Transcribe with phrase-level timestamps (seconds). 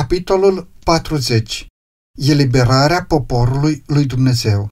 [0.00, 1.66] Capitolul 40.
[2.28, 4.68] Eliberarea poporului lui Dumnezeu.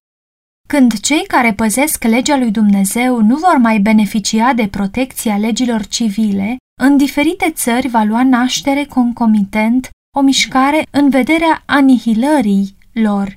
[0.68, 6.56] Când cei care păzesc legea lui Dumnezeu nu vor mai beneficia de protecția legilor civile,
[6.80, 13.36] în diferite țări va lua naștere concomitent o mișcare în vederea anihilării lor.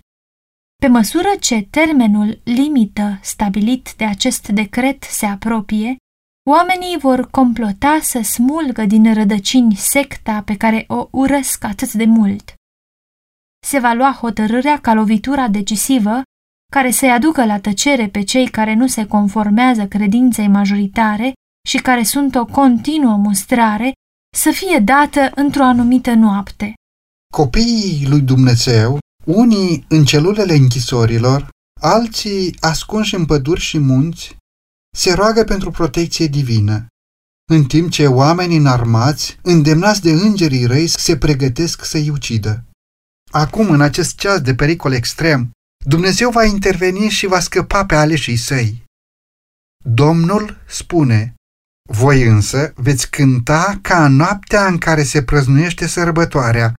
[0.81, 5.95] Pe măsură ce termenul limită stabilit de acest decret se apropie,
[6.49, 12.53] oamenii vor complota să smulgă din rădăcini secta pe care o urăsc atât de mult.
[13.67, 16.21] Se va lua hotărârea ca lovitura decisivă
[16.71, 21.33] care să-i aducă la tăcere pe cei care nu se conformează credinței majoritare
[21.67, 23.91] și care sunt o continuă mustrare,
[24.37, 26.73] să fie dată într-o anumită noapte.
[27.33, 31.49] Copiii lui Dumnezeu, unii în celulele închisorilor,
[31.81, 34.35] alții ascunși în păduri și munți,
[34.95, 36.87] se roagă pentru protecție divină,
[37.51, 42.65] în timp ce oamenii înarmați, îndemnați de îngerii răi, se pregătesc să-i ucidă.
[43.31, 45.51] Acum, în acest ceas de pericol extrem,
[45.85, 48.83] Dumnezeu va interveni și va scăpa pe aleșii săi.
[49.83, 51.35] Domnul spune,
[51.89, 56.73] voi însă veți cânta ca în noaptea în care se prăznuiește sărbătoarea,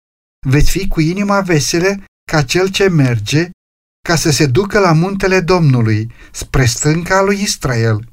[0.48, 3.50] veți fi cu inima vesele ca cel ce merge,
[4.08, 8.10] ca să se ducă la muntele Domnului, spre stânca lui Israel.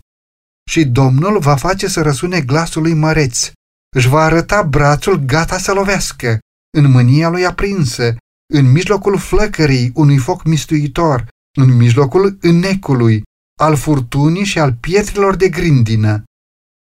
[0.73, 3.51] Și Domnul va face să răsune glasul lui măreț,
[3.97, 6.39] își va arăta brațul gata să lovească,
[6.79, 8.17] în mânia lui aprinsă,
[8.55, 13.23] în mijlocul flăcării unui foc mistuitor, în mijlocul înnecului,
[13.61, 16.23] al furtunii și al pietrilor de grindină.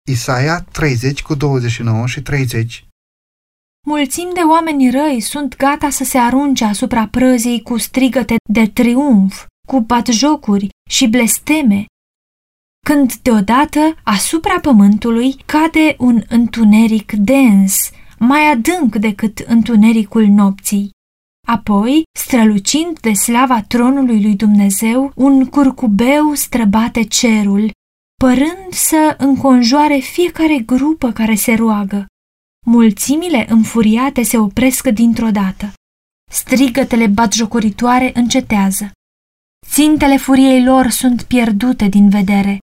[0.10, 2.86] Isaia 30 cu 29 și 30
[3.88, 9.46] Mulțimi de oameni răi sunt gata să se arunce asupra prăzii cu strigăte de triumf,
[9.68, 11.86] cu batjocuri și blesteme,
[12.86, 20.92] când deodată asupra pământului cade un întuneric dens, mai adânc decât întunericul nopții.
[21.48, 27.72] Apoi, strălucind de slava tronului lui Dumnezeu, un curcubeu străbate cerul,
[28.22, 32.06] părând să înconjoare fiecare grupă care se roagă.
[32.66, 35.74] Mulțimile înfuriate se opresc dintr-o dată.
[36.32, 38.92] Strigătele batjocoritoare încetează.
[39.68, 42.60] Țintele furiei lor sunt pierdute din vedere.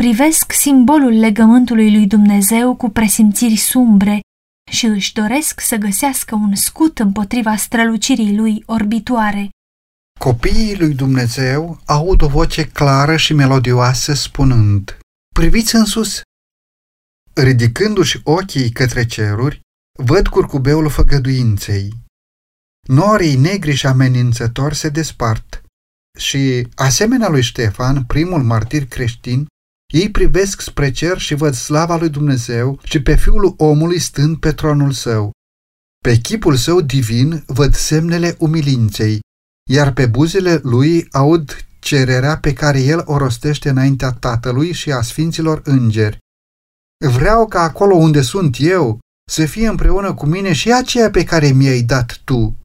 [0.00, 4.20] Privesc simbolul legământului lui Dumnezeu cu presimțiri sumbre
[4.70, 9.48] și își doresc să găsească un scut împotriva strălucirii lui orbitoare.
[10.20, 14.98] Copiii lui Dumnezeu aud o voce clară și melodioasă spunând,
[15.34, 16.20] Priviți în sus!
[17.32, 19.60] Ridicându-și ochii către ceruri,
[19.98, 21.92] văd curcubeul făgăduinței.
[22.88, 25.62] Norii negri și amenințători se despart
[26.18, 29.48] și, asemenea lui Ștefan, primul martir creștin,
[29.90, 34.52] ei privesc spre cer și văd slava lui Dumnezeu și pe Fiul omului stând pe
[34.52, 35.30] tronul său.
[36.04, 39.20] Pe chipul său divin văd semnele umilinței,
[39.70, 45.02] iar pe buzele lui aud cererea pe care el o rostește înaintea Tatălui și a
[45.02, 46.18] Sfinților Îngeri.
[47.08, 48.98] Vreau ca acolo unde sunt eu
[49.30, 52.58] să fie împreună cu mine și aceea pe care mi-ai dat tu.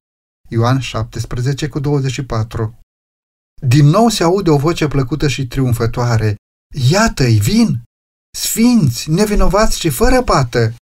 [0.49, 2.79] Ioan 17 cu 24
[3.61, 6.35] Din nou se aude o voce plăcută și triumfătoare.
[6.89, 7.83] Iată-i, vin!
[8.37, 10.73] Sfinți, nevinovați și fără pată!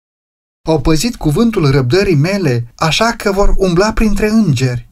[0.68, 4.90] Au păzit cuvântul răbdării mele, așa că vor umbla printre îngeri.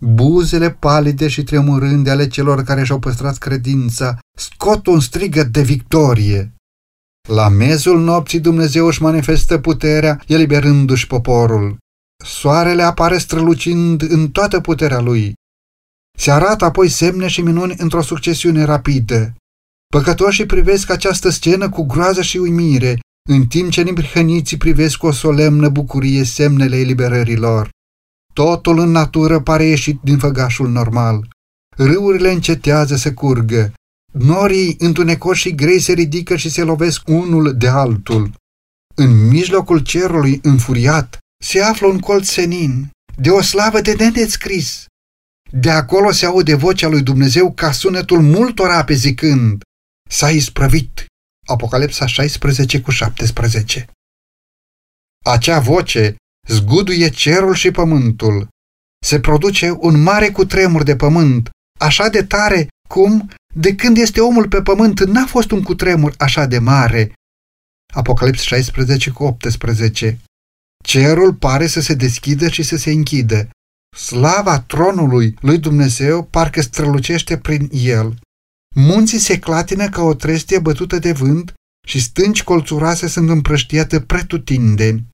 [0.00, 6.52] Buzele palide și tremurânde ale celor care și-au păstrat credința scot un strigăt de victorie.
[7.28, 11.76] La mezul nopții Dumnezeu își manifestă puterea, eliberându-și poporul.
[12.24, 15.32] Soarele apare strălucind în toată puterea lui.
[16.18, 19.34] Se arată apoi semne și minuni într-o succesiune rapidă.
[19.88, 25.12] Păcătoșii privesc această scenă cu groază și uimire, în timp ce neprihăniții privesc cu o
[25.12, 27.68] solemnă bucurie semnele eliberării lor.
[28.34, 31.28] Totul în natură pare ieșit din făgașul normal.
[31.76, 33.72] Râurile încetează să curgă.
[34.12, 38.32] Norii întunecoși și grei se ridică și se lovesc unul de altul.
[38.94, 44.84] În mijlocul cerului înfuriat se află un colț senin, de o slavă de nedescris.
[45.50, 49.62] De acolo se aude vocea lui Dumnezeu ca sunetul multor ape zicând,
[50.08, 51.06] s-a isprăvit.
[51.46, 53.86] Apocalipsa 16 cu 17
[55.24, 56.16] Acea voce
[56.48, 58.48] zguduie cerul și pământul.
[59.06, 61.50] Se produce un mare cutremur de pământ,
[61.80, 66.46] așa de tare cum, de când este omul pe pământ, n-a fost un cutremur așa
[66.46, 67.12] de mare.
[67.94, 70.18] Apocalips 16 cu 18
[70.84, 73.48] Cerul pare să se deschidă și să se închidă.
[73.96, 78.18] Slava tronului lui Dumnezeu parcă strălucește prin el.
[78.74, 81.54] Munții se clatină ca o trestie bătută de vânt
[81.86, 85.08] și stânci colțuroase sunt împrăștiate pretutindeni.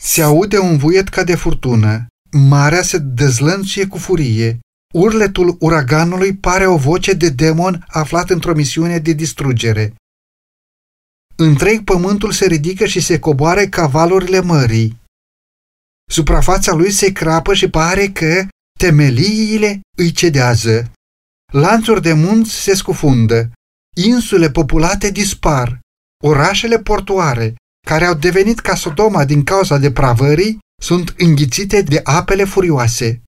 [0.00, 4.58] Se aude un vuiet ca de furtună, marea se dezlănțuie cu furie,
[4.94, 9.94] urletul uraganului pare o voce de demon aflat într-o misiune de distrugere.
[11.36, 15.00] Întreg pământul se ridică și se coboare ca valurile mării.
[16.10, 18.48] Suprafața lui se crapă și pare că
[18.78, 20.92] temeliile îi cedează.
[21.52, 23.50] Lanțuri de munți se scufundă,
[23.96, 25.80] insule populate dispar,
[26.24, 27.54] orașele portoare,
[27.86, 33.22] care au devenit ca Sodoma din cauza depravării, sunt înghițite de apele furioase.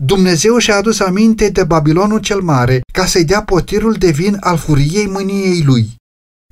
[0.00, 4.56] Dumnezeu și-a adus aminte de Babilonul cel mare ca să-i dea potirul de vin al
[4.56, 5.94] furiei mâniei lui.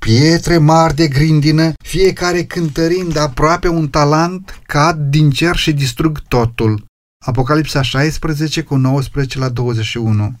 [0.01, 6.85] Pietre mari de grindină, fiecare cântărind aproape un talent, cad din cer și distrug totul.
[7.25, 10.33] Apocalipsa 16 cu 19 la 21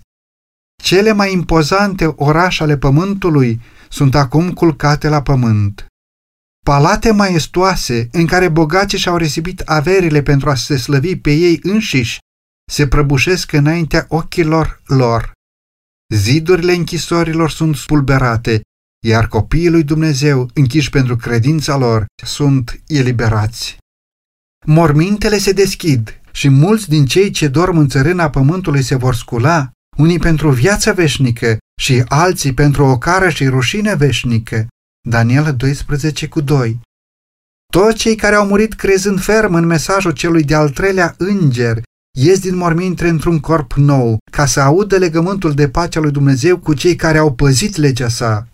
[0.83, 5.85] Cele mai impozante orașe ale pământului sunt acum culcate la pământ.
[6.65, 12.19] Palate maestoase în care bogacii și-au resipit averile pentru a se slăvi pe ei înșiși
[12.71, 15.31] se prăbușesc înaintea ochilor lor.
[16.13, 18.61] Zidurile închisorilor sunt spulberate,
[19.05, 23.77] iar copiii lui Dumnezeu, închiși pentru credința lor, sunt eliberați.
[24.65, 29.71] Mormintele se deschid și mulți din cei ce dorm în țărâna pământului se vor scula,
[29.97, 34.67] unii pentru viață veșnică și alții pentru o cară și rușine veșnică.
[35.09, 36.79] Daniel 12 cu 2
[37.73, 41.81] Toți cei care au murit crezând ferm în mesajul celui de-al treilea înger
[42.17, 46.59] ies din morminte într-un corp nou, ca să audă legământul de pace al lui Dumnezeu
[46.59, 48.47] cu cei care au păzit legea sa.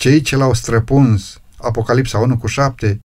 [0.00, 2.98] Cei ce l-au străpuns, Apocalipsa 1 cu 7,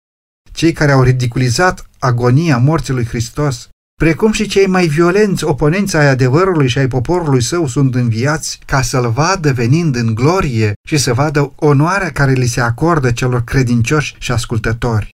[0.52, 3.68] cei care au ridiculizat agonia morții lui Hristos,
[4.02, 8.82] precum și cei mai violenți oponenți ai adevărului și ai poporului său sunt înviați ca
[8.82, 14.14] să-l vadă venind în glorie și să vadă onoarea care li se acordă celor credincioși
[14.18, 15.08] și ascultători.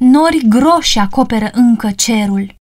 [0.00, 2.54] Nori groși acoperă încă cerul.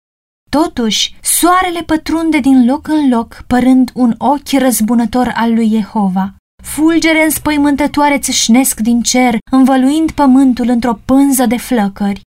[0.50, 6.34] Totuși, soarele pătrunde din loc în loc, părând un ochi răzbunător al lui Jehova.
[6.62, 12.20] Fulgere înspăimântătoare țâșnesc din cer, învăluind pământul într-o pânză de flăcări.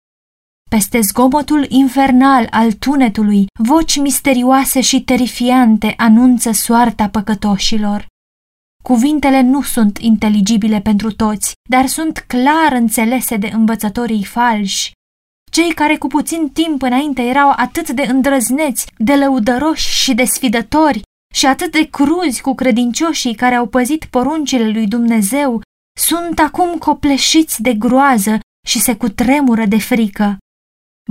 [0.77, 8.07] Peste zgomotul infernal al tunetului, voci misterioase și terifiante anunță soarta păcătoșilor.
[8.83, 14.93] Cuvintele nu sunt inteligibile pentru toți, dar sunt clar înțelese de învățătorii falși.
[15.53, 21.03] Cei care cu puțin timp înainte erau atât de îndrăzneți, de lăudăroși și de sfidători
[21.35, 25.61] și atât de cruzi cu credincioșii care au păzit poruncile lui Dumnezeu,
[26.01, 30.37] sunt acum copleșiți de groază și se cutremură de frică.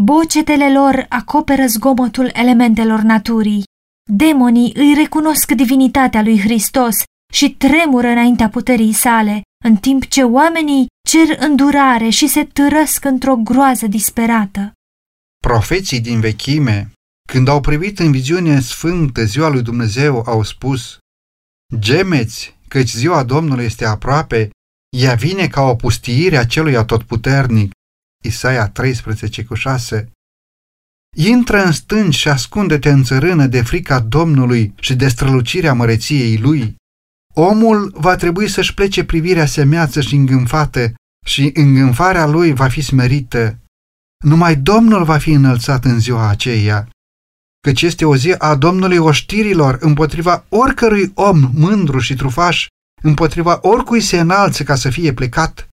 [0.01, 3.63] Bocetele lor acoperă zgomotul elementelor naturii.
[4.11, 6.95] Demonii îi recunosc divinitatea lui Hristos
[7.33, 13.35] și tremură înaintea puterii sale, în timp ce oamenii cer îndurare și se târăsc într-o
[13.35, 14.73] groază disperată.
[15.47, 16.91] Profeții din vechime,
[17.29, 20.97] când au privit în viziune sfântă ziua lui Dumnezeu, au spus
[21.79, 24.49] Gemeți, căci ziua Domnului este aproape,
[24.97, 27.71] ea vine ca o pustiire a celui atotputernic,
[28.25, 30.11] Isaia 13 cu 6.
[31.17, 36.75] Intră în stânci și ascunde-te în țărână de frica Domnului și de strălucirea măreției Lui.
[37.33, 40.93] Omul va trebui să-și plece privirea semeață și îngânfată
[41.25, 43.59] și îngânfarea lui va fi smerită.
[44.23, 46.87] Numai Domnul va fi înălțat în ziua aceea,
[47.61, 52.67] căci este o zi a Domnului oștirilor împotriva oricărui om mândru și trufaș,
[53.01, 55.67] împotriva oricui se înalță ca să fie plecat.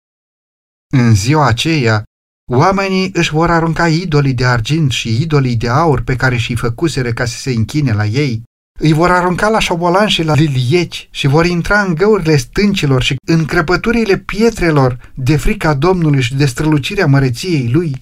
[0.91, 2.03] În ziua aceea,
[2.51, 7.11] Oamenii își vor arunca idolii de argint și idolii de aur pe care și-i făcuseră
[7.11, 8.43] ca să se închine la ei.
[8.79, 13.15] Îi vor arunca la șobolan și la lilieci și vor intra în găurile stâncilor și
[13.27, 17.99] în crăpăturile pietrelor de frica Domnului și de strălucirea măreției Lui.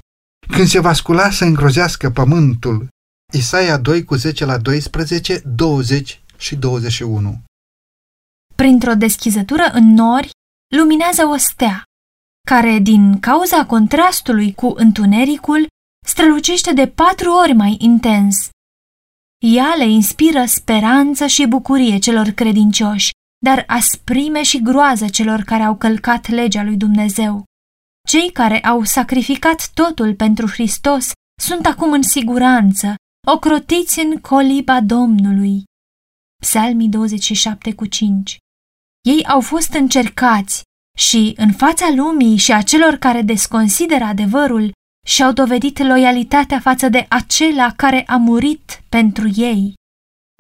[0.48, 2.88] Când se va scula să îngrozească pământul.
[3.34, 7.42] Isaia 2 cu 10 la 12, 20 și 21
[8.56, 10.30] Printr-o deschizătură în nori,
[10.76, 11.87] luminează o stea
[12.48, 15.68] care, din cauza contrastului cu întunericul,
[16.06, 18.50] strălucește de patru ori mai intens.
[19.46, 23.12] Ea le inspiră speranță și bucurie celor credincioși,
[23.46, 27.44] dar asprime și groază celor care au călcat legea lui Dumnezeu.
[28.08, 31.12] Cei care au sacrificat totul pentru Hristos
[31.42, 32.96] sunt acum în siguranță,
[33.28, 35.64] ocrotiți în coliba Domnului.
[36.42, 38.38] Psalmii 27 cu 5
[39.02, 40.67] Ei au fost încercați,
[40.98, 44.72] și, în fața lumii și a celor care desconsideră adevărul,
[45.08, 49.74] și-au dovedit loialitatea față de acela care a murit pentru ei.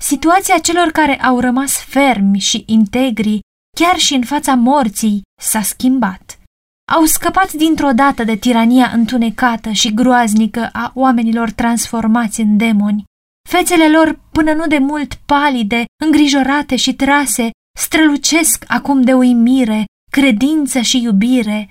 [0.02, 3.40] Situația celor care au rămas fermi și integri,
[3.78, 6.40] chiar și în fața morții, s-a schimbat.
[6.94, 13.04] au scăpat dintr-o dată de tirania întunecată și groaznică a oamenilor transformați în demoni.
[13.50, 17.50] Fețele lor, până nu de mult palide, îngrijorate și trase,
[17.80, 21.68] strălucesc acum de uimire, credință și iubire.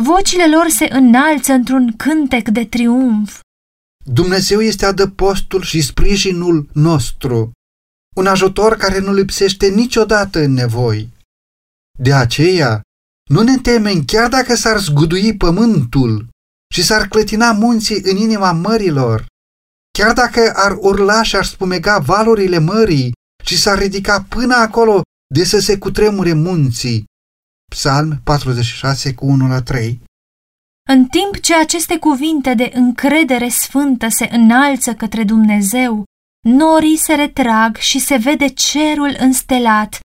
[0.00, 3.40] Vocile lor se înalță într-un cântec de triumf.
[4.04, 7.50] Dumnezeu este adăpostul și sprijinul nostru,
[8.16, 11.08] un ajutor care nu lipsește niciodată în nevoi.
[11.98, 12.80] De aceea,
[13.30, 16.28] nu ne temem chiar dacă s-ar zgudui pământul
[16.74, 19.26] și s-ar clătina munții în inima mărilor,
[19.98, 23.12] chiar dacă ar urla și ar spumega valurile mării
[23.44, 25.02] și s-ar ridica până acolo
[25.34, 27.04] de să se cutremure munții.
[27.70, 30.00] Psalm 46 cu 1 la 3
[30.88, 36.04] În timp ce aceste cuvinte de încredere sfântă se înalță către Dumnezeu,
[36.48, 39.98] norii se retrag și se vede cerul înstelat,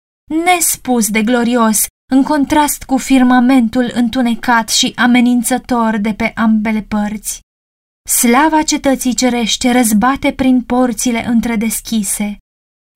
[0.45, 7.41] nespus de glorios, în contrast cu firmamentul întunecat și amenințător de pe ambele părți.
[8.09, 12.37] Slava cetății cerește răzbate prin porțile întredeschise.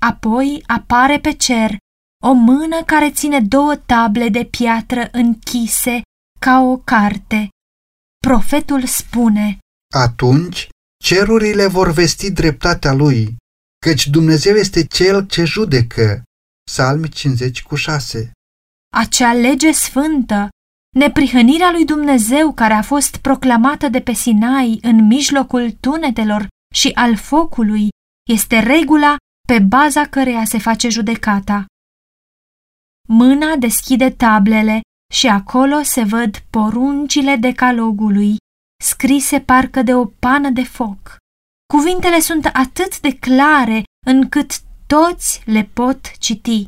[0.02, 1.76] Apoi apare pe cer
[2.24, 6.02] o mână care ține două table de piatră închise
[6.40, 7.48] ca o carte.
[8.26, 9.58] Profetul spune,
[9.94, 10.68] Atunci
[11.04, 13.36] cerurile vor vesti dreptatea lui,
[13.86, 16.22] căci Dumnezeu este cel ce judecă.
[16.70, 18.32] Psalmi 50 cu 6
[18.94, 20.48] acea lege sfântă,
[20.96, 27.16] neprihănirea lui Dumnezeu care a fost proclamată de pe Sinai în mijlocul tunetelor și al
[27.16, 27.88] focului,
[28.30, 29.16] este regula
[29.48, 31.66] pe baza căreia se face judecata.
[33.10, 34.80] Mâna deschide tablele
[35.12, 38.36] și acolo se văd poruncile decalogului,
[38.82, 41.16] scrise parcă de o pană de foc.
[41.72, 46.66] Cuvintele sunt atât de clare încât toți le pot citi.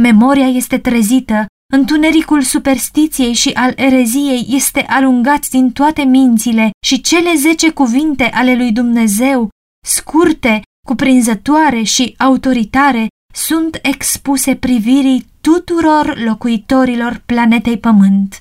[0.00, 7.34] Memoria este trezită, întunericul superstiției și al ereziei este alungat din toate mințile și cele
[7.36, 9.48] zece cuvinte ale lui Dumnezeu,
[9.86, 18.40] scurte, cuprinzătoare și autoritare, sunt expuse privirii tuturor locuitorilor planetei Pământ.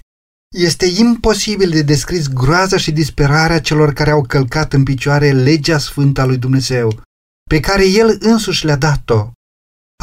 [0.55, 6.22] Este imposibil de descris groaza și disperarea celor care au călcat în picioare legea sfântă
[6.22, 7.01] a lui Dumnezeu,
[7.50, 9.31] pe care El însuși le-a dat-o.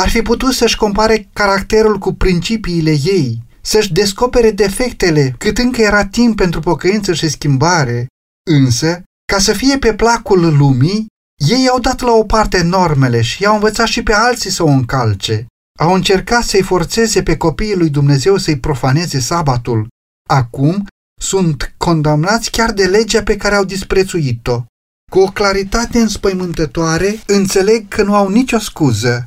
[0.00, 6.06] Ar fi putut să-și compare caracterul cu principiile ei, să-și descopere defectele cât încă era
[6.06, 8.06] timp pentru pocăință și schimbare,
[8.50, 9.02] însă,
[9.32, 11.06] ca să fie pe placul lumii,
[11.48, 14.68] ei au dat la o parte normele și i-au învățat și pe alții să o
[14.68, 15.46] încalce.
[15.80, 19.88] Au încercat să-i forțeze pe copiii lui Dumnezeu să-i profaneze sabatul.
[20.28, 20.86] Acum
[21.20, 24.64] sunt condamnați chiar de legea pe care au disprețuit-o.
[25.10, 29.26] Cu o claritate înspăimântătoare, înțeleg că nu au nicio scuză.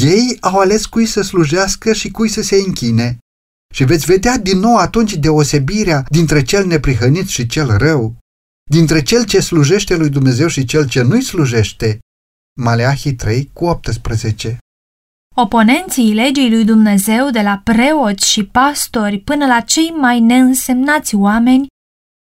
[0.00, 3.18] Ei au ales cui să slujească și cui să se închine.
[3.74, 8.16] Și veți vedea din nou atunci deosebirea dintre cel neprihănit și cel rău,
[8.70, 11.98] dintre cel ce slujește lui Dumnezeu și cel ce nu-i slujește.
[12.60, 14.58] Maleahii 3 cu 18
[15.36, 21.66] Oponenții legii lui Dumnezeu, de la preoți și pastori până la cei mai neînsemnați oameni,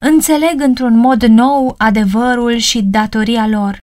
[0.04, 3.78] înțeleg într-un mod nou adevărul și datoria lor.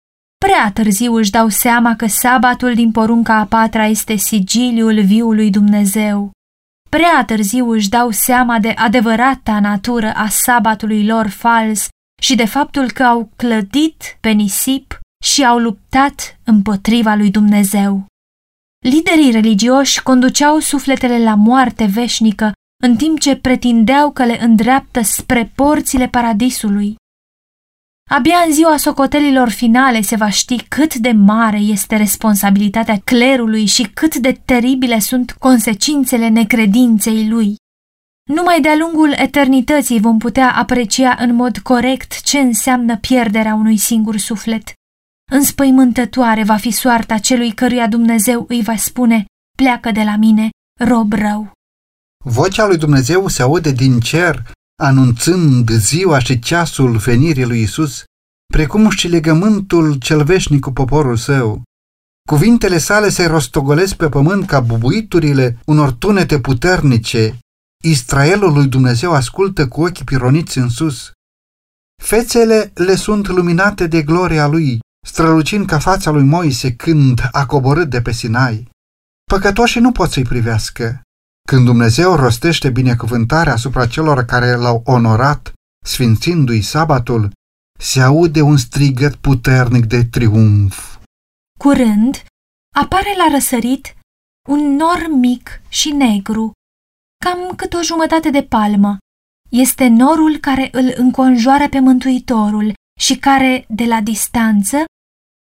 [0.44, 6.30] Prea târziu își dau seama că sabatul din porunca a patra este sigiliul viului Dumnezeu.
[6.90, 11.88] Prea târziu își dau seama de adevărata natură a sabatului lor fals
[12.22, 18.06] și de faptul că au clădit pe nisip și au luptat împotriva lui Dumnezeu.
[18.90, 22.52] Liderii religioși conduceau sufletele la moarte veșnică,
[22.82, 26.96] în timp ce pretindeau că le îndreaptă spre porțile paradisului.
[28.10, 33.82] Abia în ziua socotelilor finale se va ști cât de mare este responsabilitatea clerului și
[33.82, 37.56] cât de teribile sunt consecințele necredinței lui.
[38.30, 44.16] Numai de-a lungul eternității vom putea aprecia în mod corect ce înseamnă pierderea unui singur
[44.16, 44.72] suflet.
[45.32, 49.24] Înspăimântătoare va fi soarta celui căruia Dumnezeu îi va spune,
[49.56, 51.52] pleacă de la mine, rob rău.
[52.24, 54.50] Vocea lui Dumnezeu se aude din cer
[54.82, 58.04] anunțând ziua și ceasul venirii lui Isus,
[58.52, 61.62] precum și legământul cel veșnic cu poporul său.
[62.28, 67.38] Cuvintele sale se rostogolesc pe pământ ca bubuiturile unor tunete puternice.
[67.84, 71.10] Israelul lui Dumnezeu ascultă cu ochii pironiți în sus.
[72.02, 77.90] Fețele le sunt luminate de gloria lui, strălucind ca fața lui Moise când a coborât
[77.90, 78.68] de pe Sinai.
[79.30, 81.00] Păcătoșii nu pot să-i privească,
[81.48, 85.52] când Dumnezeu rostește binecuvântarea asupra celor care l-au onorat,
[85.84, 87.32] sfințindu-i sabatul,
[87.78, 90.96] se aude un strigăt puternic de triumf.
[91.58, 92.24] Curând,
[92.74, 93.94] apare la răsărit
[94.48, 96.52] un nor mic și negru,
[97.24, 98.96] cam cât o jumătate de palmă,
[99.50, 104.84] este norul care îl înconjoară pe Mântuitorul și care, de la distanță,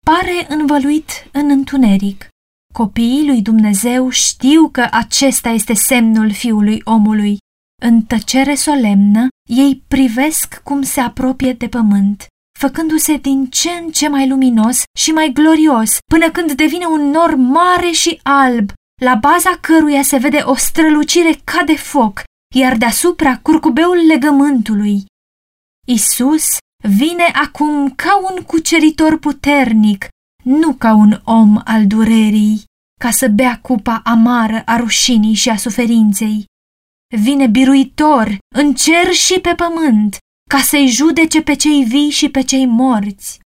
[0.10, 2.28] pare învăluit în întuneric.
[2.74, 7.38] Copiii lui Dumnezeu știu că acesta este semnul fiului omului.
[7.82, 12.26] În tăcere solemnă, ei privesc cum se apropie de pământ,
[12.60, 17.36] făcându-se din ce în ce mai luminos și mai glorios, până când devine un nor
[17.36, 22.24] mare și alb, la baza căruia se vede o strălucire ca de foc,
[22.56, 25.06] iar deasupra curcubeul legământului.
[25.88, 26.58] Isus
[26.88, 30.08] vine acum ca un cuceritor puternic,
[30.44, 32.64] nu ca un om al durerii,
[33.00, 36.46] ca să bea cupa amară a rușinii și a suferinței.
[37.18, 40.18] Vine biruitor în cer și pe pământ,
[40.50, 43.40] ca să-i judece pe cei vii și pe cei morți.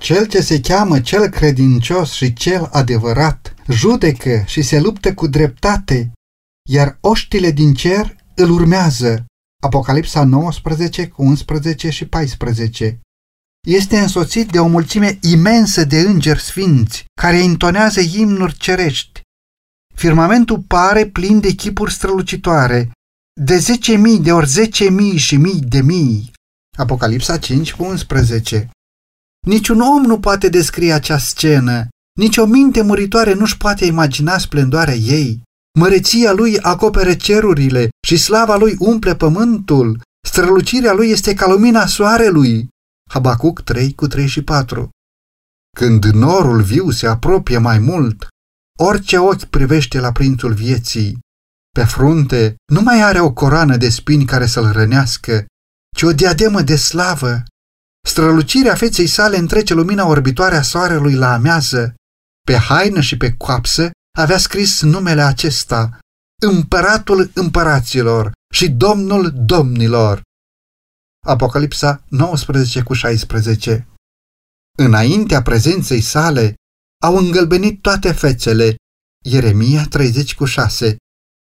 [0.00, 6.12] Cel ce se cheamă cel credincios și cel adevărat judecă și se luptă cu dreptate,
[6.68, 9.24] iar oștile din cer îl urmează.
[9.60, 13.00] Apocalipsa 19 cu 11 și 14.
[13.66, 19.20] Este însoțit de o mulțime imensă de îngeri sfinți care intonează imnuri cerești.
[19.94, 22.90] Firmamentul pare plin de chipuri strălucitoare,
[23.40, 23.56] de
[24.18, 24.48] 10.000 de ori
[25.14, 26.32] 10.000 și mii de mii.
[26.78, 28.70] Apocalipsa 5 cu 11.
[29.46, 31.88] Niciun om nu poate descrie acea scenă,
[32.18, 35.42] nici o minte muritoare nu-și poate imagina splendoarea ei.
[35.78, 40.00] Măreția lui acopere cerurile și slava lui umple pământul.
[40.26, 42.68] Strălucirea lui este ca lumina soarelui.
[43.10, 44.90] Habacuc 3 cu 3 și 4
[45.76, 48.26] Când norul viu se apropie mai mult,
[48.78, 51.18] orice ochi privește la prințul vieții.
[51.70, 55.46] Pe frunte nu mai are o coroană de spini care să-l rănească,
[55.96, 57.42] ci o diademă de slavă.
[58.08, 61.94] Strălucirea feței sale întrece lumina orbitoare a soarelui la amează.
[62.46, 65.98] Pe haină și pe coapsă avea scris numele acesta,
[66.42, 70.22] Împăratul împăraților și Domnul domnilor.
[71.26, 73.88] Apocalipsa 19 cu 16
[74.78, 76.54] Înaintea prezenței sale
[77.02, 78.74] au îngălbenit toate fețele,
[79.24, 80.96] Ieremia 30 cu 6.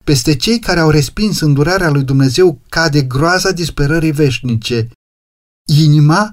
[0.05, 4.89] Peste cei care au respins îndurarea lui Dumnezeu cade groaza disperării veșnice.
[5.69, 6.31] Inima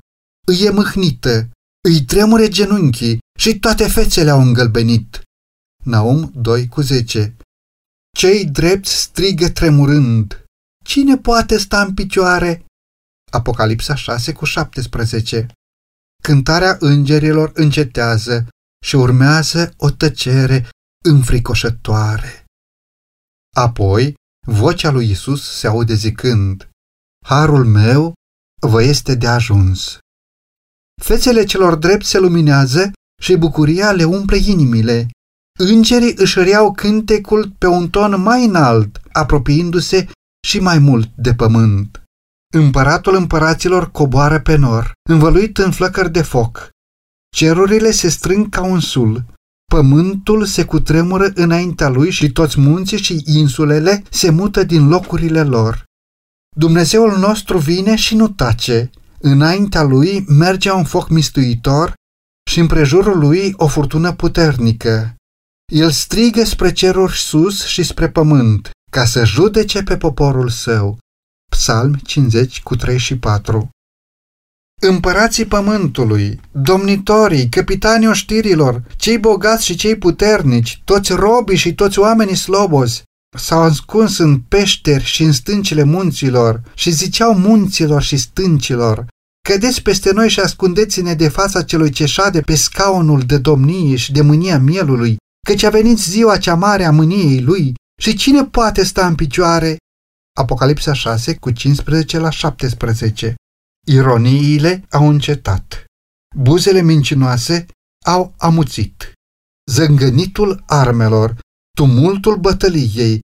[0.48, 1.50] îi e mâhnită,
[1.84, 5.22] îi tremure genunchii și toate fețele au îngălbenit.
[5.86, 7.36] Naum 2 cu 10
[8.18, 10.44] Cei drepți strigă tremurând.
[10.84, 12.66] Cine poate sta în picioare?
[13.32, 15.48] Apocalipsa 6 cu 17
[16.24, 18.48] Cântarea îngerilor încetează
[18.86, 20.70] și urmează o tăcere
[21.04, 22.46] înfricoșătoare.
[23.56, 24.14] Apoi,
[24.48, 26.70] vocea lui Isus se aude zicând,
[27.26, 28.14] Harul meu
[28.62, 29.98] vă este de ajuns.
[31.02, 35.08] Fețele celor drepți se luminează și bucuria le umple inimile.
[35.60, 40.08] Îngerii își reau cântecul pe un ton mai înalt, apropiindu-se
[40.48, 42.04] și mai mult de pământ.
[42.54, 46.70] Împăratul împăraților coboară pe nor, învăluit în flăcări de foc.
[47.36, 49.24] Cerurile se strâng ca un sul,
[49.66, 55.84] pământul se cutremură înaintea lui și toți munții și insulele se mută din locurile lor.
[56.58, 58.90] Dumnezeul nostru vine și nu tace,
[59.20, 61.94] înaintea lui merge un foc mistuitor
[62.50, 65.16] și împrejurul lui o furtună puternică.
[65.74, 70.98] El strigă spre ceruri sus și spre pământ, ca să judece pe poporul său.
[71.52, 73.70] Psalm 50 cu 3 și 4
[74.82, 82.36] Împărații pământului, domnitorii, capitanii oștirilor, cei bogați și cei puternici, toți robii și toți oamenii
[82.36, 83.04] slobozi,
[83.38, 89.06] s-au ascuns în peșteri și în stâncile munților și ziceau munților și stâncilor,
[89.50, 94.12] Cădeți peste noi și ascundeți-ne de fața celui ce șade pe scaunul de domnie și
[94.12, 98.84] de mânia mielului, căci a venit ziua cea mare a mâniei lui și cine poate
[98.84, 99.78] sta în picioare?
[100.38, 103.36] Apocalipsa 6 cu 15 la 17
[103.88, 105.86] Ironiile au încetat.
[106.36, 107.66] Buzele mincinoase
[108.06, 109.12] au amuțit.
[109.72, 111.40] Zângănitul armelor,
[111.78, 113.20] tumultul bătăliei,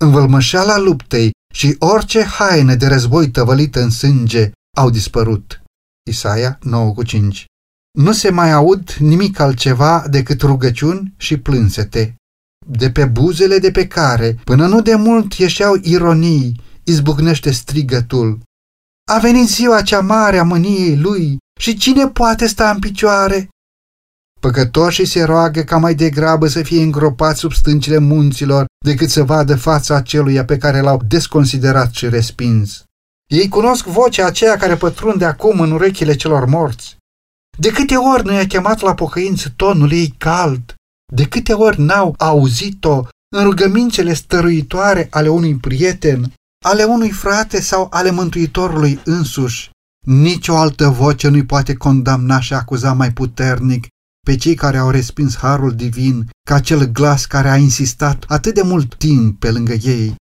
[0.00, 5.62] învălmășeala luptei și orice haină de război tăvălită în sânge au dispărut.
[6.10, 7.44] Isaia 9,5
[7.96, 12.14] Nu se mai aud nimic altceva decât rugăciuni și plânsete.
[12.66, 18.40] De pe buzele de pe care, până nu de mult ieșeau ironii, izbucnește strigătul.
[19.12, 23.48] A venit ziua cea mare a mâniei lui și cine poate sta în picioare?
[24.40, 29.56] Păcătoșii se roagă ca mai degrabă să fie îngropați sub stâncile munților decât să vadă
[29.56, 32.84] fața aceluia pe care l-au desconsiderat și respins.
[33.30, 36.96] Ei cunosc vocea aceea care pătrunde acum în urechile celor morți.
[37.58, 40.74] De câte ori nu i-a chemat la pocăință tonul ei cald?
[41.12, 43.02] De câte ori n-au auzit-o
[43.36, 46.32] în rugămințele stăruitoare ale unui prieten,
[46.64, 49.70] ale unui frate sau ale Mântuitorului însuși.
[50.06, 53.86] Nici o altă voce nu-i poate condamna și acuza mai puternic
[54.26, 58.62] pe cei care au respins harul divin ca acel glas care a insistat atât de
[58.62, 60.14] mult timp pe lângă ei.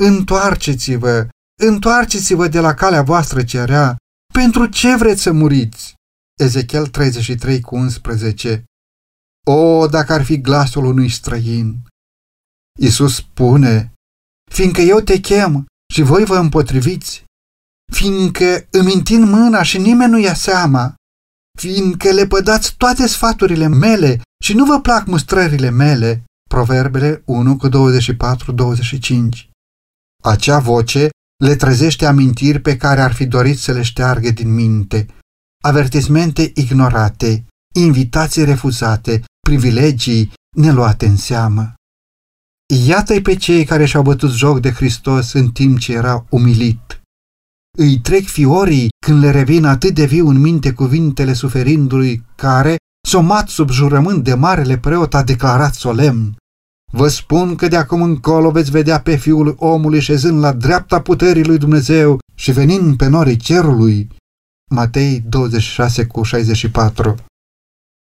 [0.00, 1.28] Întoarceți-vă,
[1.62, 3.96] întoarceți-vă de la calea voastră cerea,
[4.32, 5.94] pentru ce vreți să muriți?
[6.40, 8.64] Ezechiel 33 cu 11
[9.46, 11.82] O, dacă ar fi glasul unui străin!
[12.80, 13.92] Iisus spune,
[14.50, 17.24] fiindcă eu te chem și voi vă împotriviți,
[17.92, 20.94] fiindcă îmi întind mâna și nimeni nu ia seama,
[21.58, 26.24] fiindcă le pădați toate sfaturile mele și nu vă plac mustrările mele.
[26.48, 27.72] Proverbele 1 cu 24-25
[30.22, 31.08] Acea voce
[31.44, 35.06] le trezește amintiri pe care ar fi dorit să le șteargă din minte,
[35.64, 41.74] avertismente ignorate, invitații refuzate, privilegii neluate în seamă.
[42.86, 47.00] Iată-i pe cei care și-au bătut joc de Hristos în timp ce era umilit.
[47.78, 52.76] Îi trec fiorii când le revin atât de viu în minte cuvintele suferindului care,
[53.08, 56.36] somat sub jurământ de marele preot, a declarat solemn.
[56.92, 61.44] Vă spun că de acum încolo veți vedea pe fiul omului șezând la dreapta puterii
[61.44, 64.08] lui Dumnezeu și venind pe norii cerului.
[64.70, 67.16] Matei 26 cu 64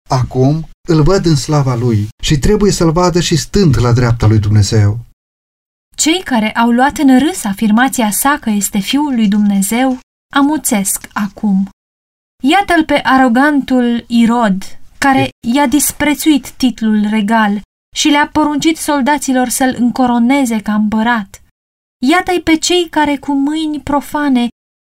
[0.09, 4.39] Acum îl văd în slava lui și trebuie să-l vadă și stând la dreapta lui
[4.39, 4.99] Dumnezeu.
[5.97, 9.99] Cei care au luat în râs afirmația sa că este Fiul lui Dumnezeu
[10.35, 11.69] amuțesc acum.
[12.43, 14.63] Iată-l pe arogantul Irod,
[14.99, 17.61] care i-a disprețuit titlul regal
[17.97, 21.43] și le-a poruncit soldaților să-l încoroneze ca împărat.
[22.07, 24.49] Iată-i pe cei care cu mâini profane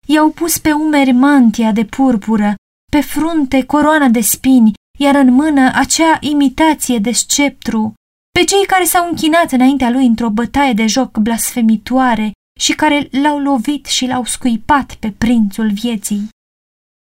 [0.10, 2.56] i-au pus pe umeri mantia de purpură,
[2.91, 7.93] pe frunte coroana de spini, iar în mână acea imitație de sceptru,
[8.32, 13.39] pe cei care s-au închinat înaintea lui într-o bătaie de joc blasfemitoare și care l-au
[13.39, 16.30] lovit și l-au scuipat pe prințul vieții.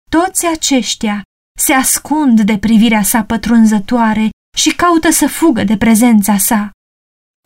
[0.09, 1.21] Toți aceștia
[1.59, 6.71] se ascund de privirea sa pătrunzătoare și caută să fugă de prezența sa.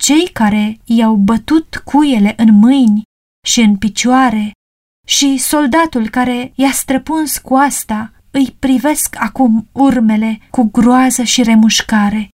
[0.04, 3.02] Cei care i-au bătut cuiele în mâini
[3.48, 4.52] și în picioare
[5.06, 12.30] și soldatul care i-a străpuns coasta îi privesc acum urmele cu groază și remușcare.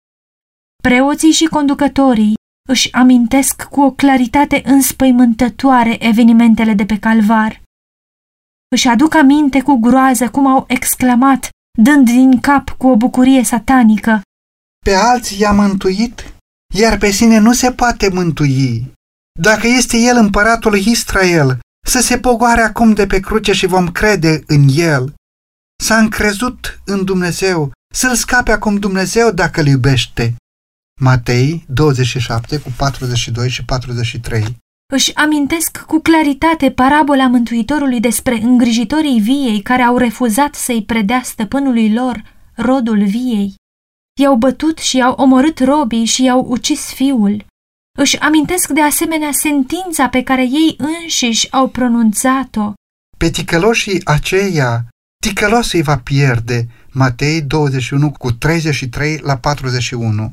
[0.84, 2.34] Preoții și conducătorii
[2.70, 7.62] își amintesc cu o claritate înspăimântătoare evenimentele de pe calvar.
[8.70, 11.50] Își aduc aminte cu groază cum au exclamat,
[11.82, 14.22] dând din cap cu o bucurie satanică.
[14.86, 16.34] Pe alții i-a mântuit,
[16.76, 18.94] iar pe sine nu se poate mântui.
[19.40, 24.44] Dacă este el împăratul Israel, să se pogoare acum de pe cruce și vom crede
[24.48, 25.14] în el.
[25.84, 30.36] S-a încrezut în Dumnezeu, să-l scape acum Dumnezeu dacă îl iubește.
[31.02, 34.58] Matei 27 cu 42 și 43
[34.94, 41.94] Își amintesc cu claritate parabola Mântuitorului despre îngrijitorii viei care au refuzat să-i predea stăpânului
[41.94, 42.24] lor
[42.56, 43.54] rodul viei.
[44.22, 47.46] I-au bătut și i-au omorât robii și i-au ucis fiul.
[47.98, 52.74] Își amintesc de asemenea sentința pe care ei înșiși au pronunțat-o.
[53.18, 54.86] Pe ticăloșii aceia,
[55.22, 56.68] ticălos îi va pierde.
[56.92, 60.32] Matei 21 cu 33 la 41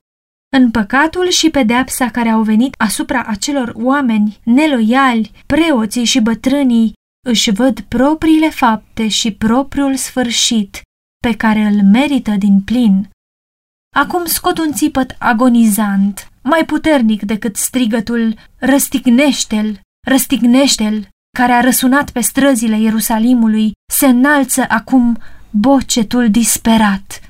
[0.56, 6.92] în păcatul și pedeapsa care au venit asupra acelor oameni neloiali, preoții și bătrânii
[7.26, 10.80] își văd propriile fapte și propriul sfârșit
[11.18, 13.08] pe care îl merită din plin.
[13.96, 22.20] Acum scot un țipăt agonizant, mai puternic decât strigătul Răstignește-l, răstignește-l, care a răsunat pe
[22.20, 25.18] străzile Ierusalimului, se înalță acum
[25.50, 27.24] bocetul disperat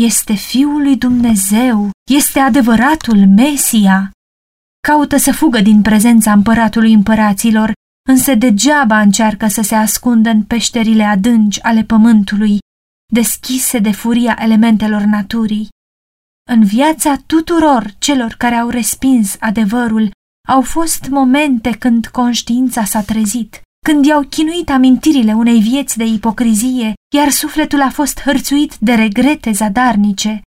[0.00, 4.10] este Fiul lui Dumnezeu, este adevăratul Mesia.
[4.88, 7.72] Caută să fugă din prezența împăratului împăraților,
[8.08, 12.58] însă degeaba încearcă să se ascundă în peșterile adânci ale pământului,
[13.12, 15.68] deschise de furia elementelor naturii.
[16.52, 20.10] În viața tuturor celor care au respins adevărul,
[20.48, 26.92] au fost momente când conștiința s-a trezit, când i-au chinuit amintirile unei vieți de ipocrizie,
[27.14, 30.42] iar sufletul a fost hărțuit de regrete zadarnice.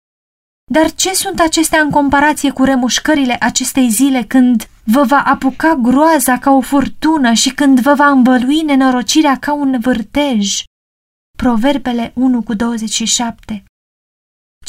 [0.72, 6.38] Dar ce sunt acestea în comparație cu remușcările acestei zile când vă va apuca groaza
[6.38, 10.62] ca o furtună și când vă va învălui nenorocirea ca un vârtej?
[11.38, 13.64] Proverbele 1 cu 27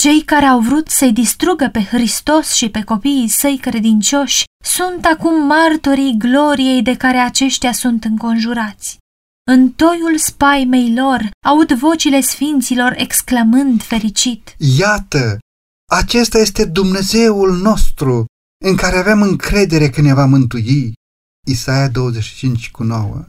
[0.01, 5.45] cei care au vrut să-i distrugă pe Hristos și pe copiii săi credincioși sunt acum
[5.45, 8.97] martorii gloriei de care aceștia sunt înconjurați.
[9.51, 14.55] În toiul spaimei lor aud vocile sfinților exclamând fericit.
[14.77, 15.39] Iată,
[15.91, 18.25] acesta este Dumnezeul nostru,
[18.65, 20.93] în care avem încredere că ne va mântui.
[21.47, 23.25] Isaia 25 cu 9.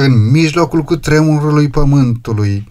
[0.00, 2.68] În mijlocul cu tremurului pământului,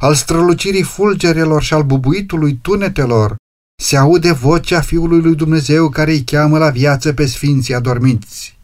[0.00, 3.36] al strălucirii fulgerelor și al bubuitului tunetelor,
[3.82, 8.58] se aude vocea Fiului lui Dumnezeu care îi cheamă la viață pe sfinții adormiți.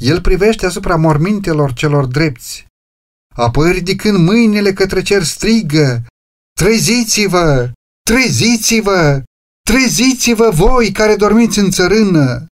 [0.00, 2.66] El privește asupra mormintelor celor drepți.
[3.34, 6.06] Apoi ridicând mâinile către cer strigă,
[6.60, 7.72] Treziți-vă!
[8.10, 9.22] Treziți-vă!
[9.70, 12.46] Treziți-vă voi care dormiți în țărână!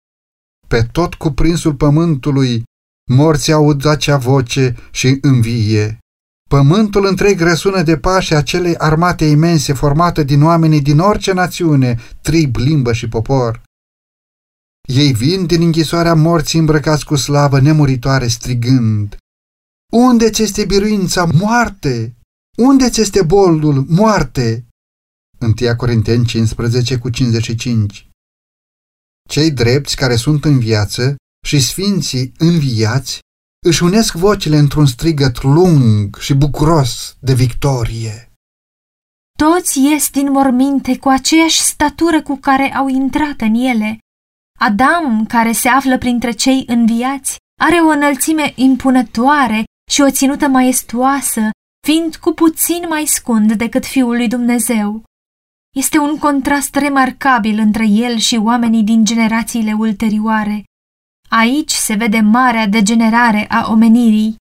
[0.69, 2.62] Pe tot cuprinsul pământului,
[3.11, 5.99] morții aud acea voce și învie.
[6.49, 12.57] Pământul întreg răsună de pași acelei armate imense formate din oamenii din orice națiune, trib,
[12.57, 13.63] limbă și popor.
[14.89, 19.17] Ei vin din închisoarea morții îmbrăcați cu slavă nemuritoare strigând,
[19.93, 22.17] Unde ți este biruința, moarte?
[22.57, 24.67] Unde ți este boldul, moarte?
[25.41, 28.09] 1 Corinteni 15 cu 55
[29.29, 33.21] Cei drepți care sunt în viață și sfinții înviați
[33.68, 38.33] își unesc vocile într-un strigăt lung și bucuros de victorie.
[39.38, 43.98] Toți ies din morminte cu aceeași statură cu care au intrat în ele.
[44.59, 51.50] Adam, care se află printre cei înviați, are o înălțime impunătoare și o ținută maestoasă,
[51.87, 55.02] fiind cu puțin mai scund decât Fiul lui Dumnezeu.
[55.76, 60.64] Este un contrast remarcabil între el și oamenii din generațiile ulterioare.
[61.29, 64.37] Aici se vede marea degenerare a omenirii.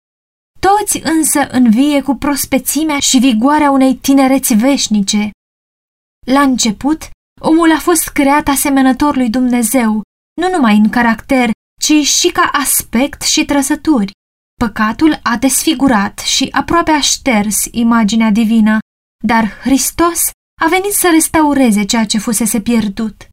[0.60, 5.30] Toți însă învie cu prospețimea și vigoarea unei tinereți veșnice.
[6.26, 7.10] La început,
[7.41, 10.02] omul a fost creat asemănător lui Dumnezeu,
[10.41, 11.50] nu numai în caracter,
[11.82, 14.12] ci și ca aspect și trăsături.
[14.60, 18.78] Păcatul a desfigurat și aproape a șters imaginea divină,
[19.26, 20.20] dar Hristos
[20.62, 23.28] a venit să restaureze ceea ce fusese pierdut.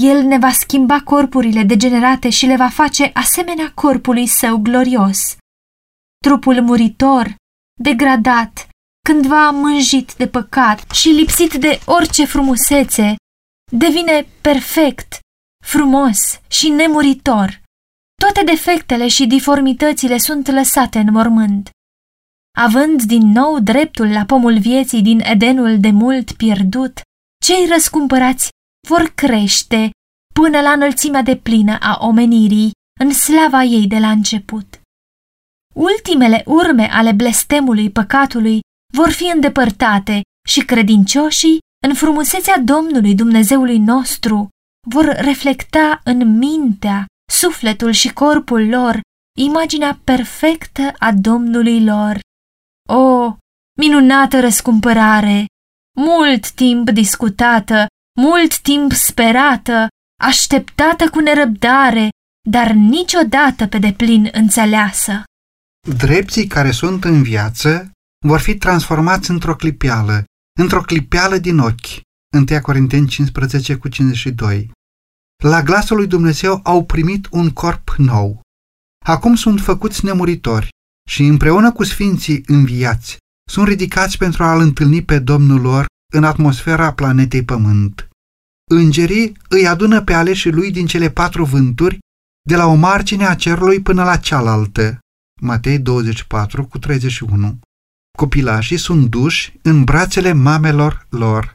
[0.00, 5.36] El ne va schimba corpurile degenerate și le va face asemenea corpului său glorios.
[6.24, 7.34] Trupul muritor,
[7.80, 8.68] degradat,
[9.04, 13.14] cândva mânjit de păcat și lipsit de orice frumusețe,
[13.72, 15.18] devine perfect,
[15.64, 17.60] frumos și nemuritor.
[18.20, 21.70] Toate defectele și diformitățile sunt lăsate în mormânt.
[22.58, 27.00] Având din nou dreptul la pomul vieții din Edenul de mult pierdut,
[27.44, 28.50] cei răscumpărați
[28.88, 29.90] vor crește
[30.34, 34.80] până la înălțimea de plină a omenirii, în slava ei de la început.
[35.74, 38.60] Ultimele urme ale blestemului păcatului
[38.94, 44.48] vor fi îndepărtate și credincioșii, în frumusețea Domnului Dumnezeului nostru,
[44.88, 49.00] vor reflecta în mintea, sufletul și corpul lor
[49.38, 52.18] imaginea perfectă a Domnului lor.
[52.88, 53.36] O,
[53.78, 55.46] minunată răscumpărare!
[55.96, 57.86] Mult timp discutată,
[58.20, 59.86] mult timp sperată,
[60.22, 62.08] așteptată cu nerăbdare,
[62.50, 65.22] dar niciodată pe deplin înțeleasă.
[65.96, 67.90] Drepții care sunt în viață
[68.26, 70.24] vor fi transformați într-o clipeală,
[70.60, 72.00] într-o clipeală din ochi.
[72.36, 74.70] 1 Corinteni 15 cu 52.
[75.44, 78.40] La glasul lui Dumnezeu au primit un corp nou.
[79.04, 80.68] Acum sunt făcuți nemuritori
[81.08, 83.16] și împreună cu sfinții înviați
[83.50, 88.08] sunt ridicați pentru a-L întâlni pe Domnul lor în atmosfera planetei Pământ.
[88.70, 91.98] Îngerii îi adună pe aleșii lui din cele patru vânturi,
[92.48, 94.98] de la o margine a cerului până la cealaltă.
[95.40, 97.58] Matei 24 cu 31.
[98.18, 101.54] Copilașii sunt duși în brațele mamelor lor.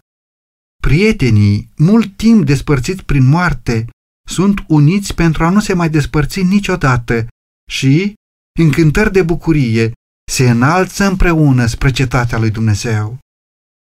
[0.82, 3.86] Prietenii, mult timp despărțiți prin moarte,
[4.30, 7.28] sunt uniți pentru a nu se mai despărți niciodată
[7.72, 8.14] și,
[8.60, 9.92] în cântări de bucurie,
[10.32, 13.20] se înalță împreună spre cetatea lui Dumnezeu.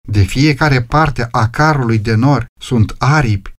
[0.06, 3.52] De fiecare parte a carului de nor sunt aripi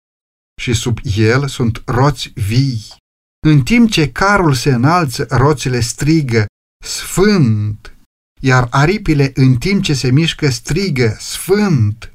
[0.62, 2.86] și sub el sunt roți vii.
[3.48, 6.46] În timp ce carul se înalță, roțile strigă,
[6.86, 7.96] Sfânt!
[8.42, 12.12] Iar aripile, în timp ce se mișcă, strigă, Sfânt!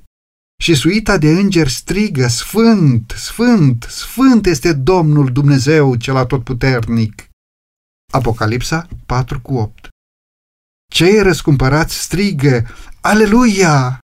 [0.63, 7.29] Și suita de îngeri strigă, Sfânt, Sfânt, Sfânt este Domnul Dumnezeu cel atotputernic.
[8.13, 9.89] Apocalipsa 4 cu 8
[10.93, 12.67] Cei răscumpărați strigă,
[13.01, 14.02] Aleluia!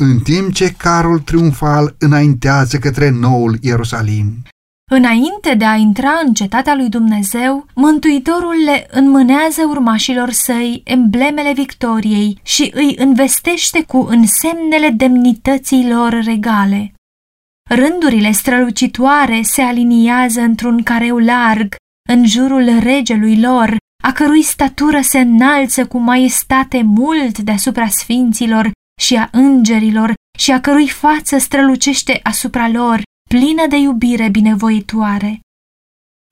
[0.00, 4.42] În timp ce carul triumfal înaintează către noul Ierusalim.
[4.90, 12.40] Înainte de a intra în cetatea lui Dumnezeu, Mântuitorul le înmânează urmașilor săi emblemele victoriei
[12.42, 16.92] și îi învestește cu însemnele demnității lor regale.
[17.70, 21.74] Rândurile strălucitoare se aliniază într-un careu larg
[22.08, 29.16] în jurul regelui lor, a cărui statură se înalță cu maestate mult deasupra sfinților și
[29.16, 35.40] a îngerilor și a cărui față strălucește asupra lor, plină de iubire binevoitoare.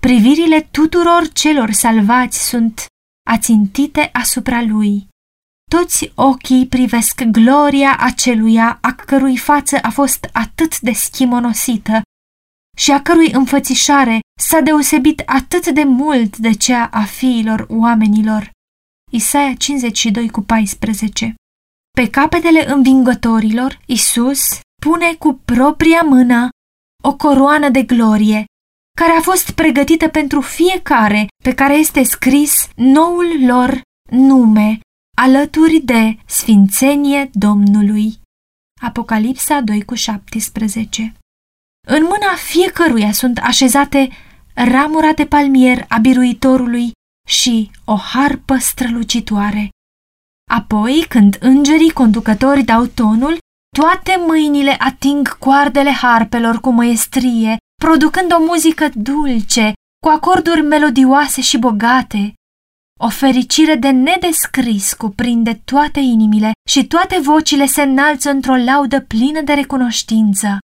[0.03, 2.87] privirile tuturor celor salvați sunt
[3.31, 5.09] ațintite asupra lui.
[5.71, 12.03] Toți ochii privesc gloria aceluia a cărui față a fost atât de schimonosită
[12.77, 18.51] și a cărui înfățișare s-a deosebit atât de mult de cea a fiilor oamenilor.
[19.13, 21.35] Isaia 52 cu 14
[22.01, 26.49] Pe capetele învingătorilor, Isus pune cu propria mână
[27.03, 28.45] o coroană de glorie,
[28.99, 33.81] care a fost pregătită pentru fiecare pe care este scris noul lor
[34.11, 34.81] nume,
[35.17, 38.19] alături de Sfințenie Domnului.
[38.83, 41.15] Apocalipsa 2 cu 17
[41.89, 44.09] În mâna fiecăruia sunt așezate
[44.55, 46.93] ramura de palmier a biruitorului
[47.29, 49.71] și o harpă strălucitoare.
[50.51, 53.39] Apoi, când îngerii conducători dau tonul,
[53.77, 59.73] toate mâinile ating coardele harpelor cu măestrie, producând o muzică dulce,
[60.05, 62.35] cu acorduri melodioase și bogate.
[63.01, 69.41] O fericire de nedescris cuprinde toate inimile și toate vocile se înalță într-o laudă plină
[69.41, 70.59] de recunoștință.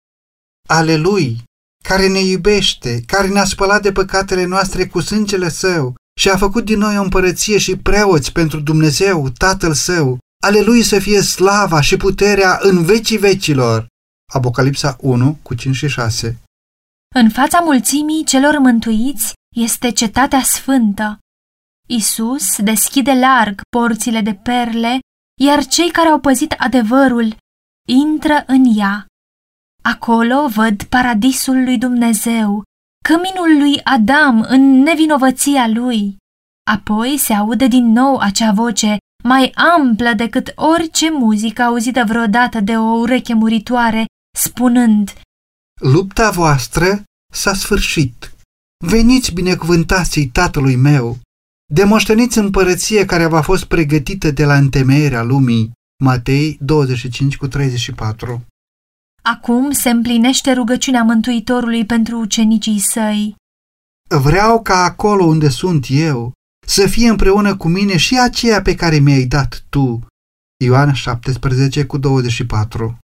[0.69, 1.43] Ale lui,
[1.85, 6.65] care ne iubește, care ne-a spălat de păcatele noastre cu sângele său și a făcut
[6.65, 11.81] din noi o împărăție și preoți pentru Dumnezeu, Tatăl său, ale lui să fie slava
[11.81, 13.87] și puterea în vecii vecilor.
[14.33, 16.39] Apocalipsa 1 cu 5 și 6
[17.15, 21.19] În fața mulțimii celor mântuiți este cetatea sfântă.
[21.89, 24.99] Isus deschide larg porțile de perle,
[25.41, 27.37] iar cei care au păzit adevărul
[27.89, 29.07] intră în ea.
[29.83, 32.63] Acolo văd paradisul lui Dumnezeu,
[33.09, 36.17] căminul lui Adam în nevinovăția lui.
[36.71, 42.77] Apoi se aude din nou acea voce mai amplă decât orice muzică auzită vreodată de
[42.77, 44.05] o ureche muritoare,
[44.39, 45.13] spunând
[45.81, 48.35] Lupta voastră s-a sfârșit.
[48.85, 51.19] Veniți binecuvântații tatălui meu.
[51.73, 55.73] Demoșteniți împărăție care v-a fost pregătită de la întemeierea lumii.
[56.05, 58.45] Matei 25 cu 34
[59.23, 63.37] Acum se împlinește rugăciunea Mântuitorului pentru ucenicii săi.
[64.09, 66.33] Vreau ca acolo unde sunt eu
[66.67, 70.07] să fie împreună cu mine și aceea pe care mi-ai dat tu.
[70.65, 72.99] Ioan 17 cu 24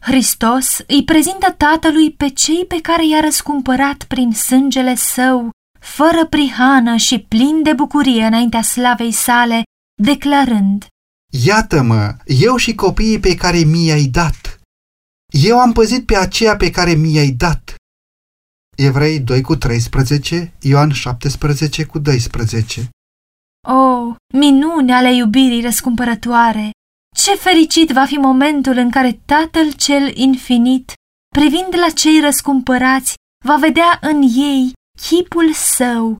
[0.00, 6.96] Hristos îi prezintă Tatălui pe cei pe care i-a răscumpărat prin sângele său, fără prihană
[6.96, 9.62] și plin de bucurie înaintea slavei sale,
[10.02, 10.86] declarând
[11.32, 14.49] Iată-mă, eu și copiii pe care mi-ai dat.
[15.30, 17.74] Eu am păzit pe aceea pe care mi-ai dat.
[18.76, 22.88] Evrei 2 cu 13, Ioan 17 cu 12
[23.68, 26.70] O, oh, minune ale iubirii răscumpărătoare!
[27.16, 30.92] Ce fericit va fi momentul în care Tatăl cel infinit,
[31.36, 33.14] privind la cei răscumpărați,
[33.44, 34.72] va vedea în ei
[35.08, 36.16] chipul său,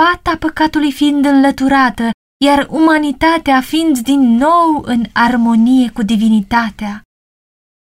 [0.00, 2.10] pata păcatului fiind înlăturată,
[2.44, 7.02] iar umanitatea fiind din nou în armonie cu divinitatea.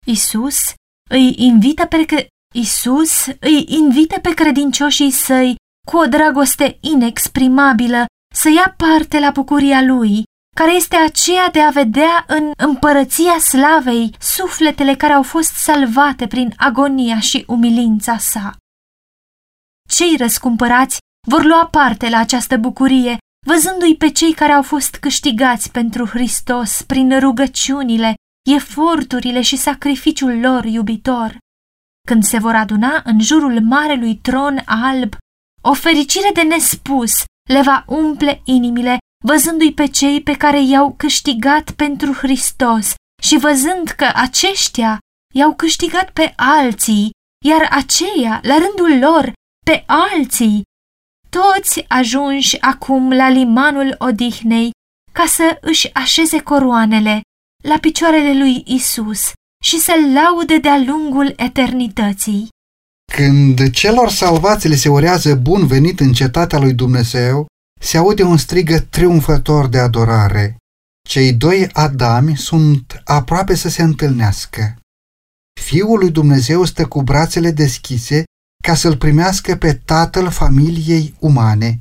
[0.07, 0.73] Isus
[1.11, 5.55] îi invită pe Isus îi invită pe credincioșii săi
[5.89, 10.23] cu o dragoste inexprimabilă să ia parte la bucuria lui,
[10.57, 16.53] care este aceea de a vedea în împărăția slavei sufletele care au fost salvate prin
[16.57, 18.57] agonia și umilința sa.
[19.89, 25.71] Cei răscumpărați vor lua parte la această bucurie, văzându-i pe cei care au fost câștigați
[25.71, 31.39] pentru Hristos prin rugăciunile, eforturile și sacrificiul lor iubitor.
[32.09, 35.17] Când se vor aduna în jurul marelui tron alb,
[35.63, 37.13] o fericire de nespus
[37.49, 43.89] le va umple inimile văzându-i pe cei pe care i-au câștigat pentru Hristos și văzând
[43.89, 44.99] că aceștia
[45.35, 47.11] i-au câștigat pe alții,
[47.47, 49.33] iar aceia, la rândul lor,
[49.65, 50.63] pe alții,
[51.31, 54.71] toți ajunși acum la limanul odihnei
[55.13, 57.21] ca să își așeze coroanele
[57.61, 59.33] la picioarele lui Isus
[59.65, 62.49] și să-l laude de-a lungul eternității.
[63.13, 67.47] Când celor salvați le se urează bun venit în cetatea lui Dumnezeu,
[67.81, 70.57] se aude un strigă triumfător de adorare.
[71.09, 74.77] Cei doi Adami sunt aproape să se întâlnească.
[75.61, 78.25] Fiul lui Dumnezeu stă cu brațele deschise
[78.65, 81.79] ca să-l primească pe tatăl familiei umane,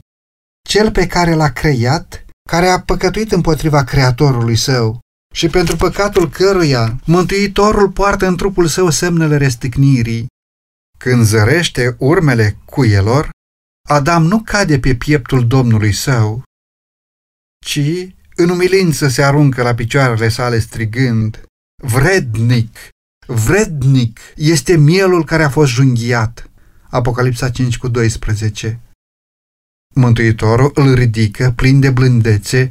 [0.67, 4.99] cel pe care l-a creat, care a păcătuit împotriva creatorului său
[5.33, 10.27] și pentru păcatul căruia Mântuitorul poartă în trupul său semnele resticnirii.
[10.97, 13.29] Când zărește urmele cuielor,
[13.89, 16.43] Adam nu cade pe pieptul Domnului său,
[17.65, 17.79] ci
[18.35, 21.43] în umilință se aruncă la picioarele sale strigând,
[21.83, 22.77] Vrednic,
[23.27, 26.49] vrednic este mielul care a fost junghiat.
[26.89, 28.79] Apocalipsa 5 cu 12
[29.95, 32.69] Mântuitorul îl ridică plin de blândețe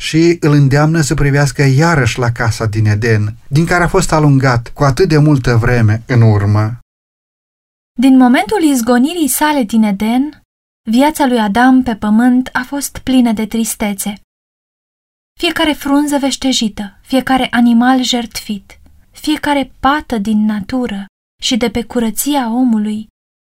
[0.00, 4.68] și îl îndeamnă să privească iarăși la casa din Eden, din care a fost alungat
[4.68, 6.78] cu atât de multă vreme în urmă.
[7.98, 10.40] Din momentul izgonirii sale din Eden,
[10.90, 14.20] viața lui Adam pe pământ a fost plină de tristețe.
[15.40, 18.80] Fiecare frunză veștejită, fiecare animal jertfit,
[19.10, 21.06] fiecare pată din natură
[21.42, 23.06] și de pe curăția omului,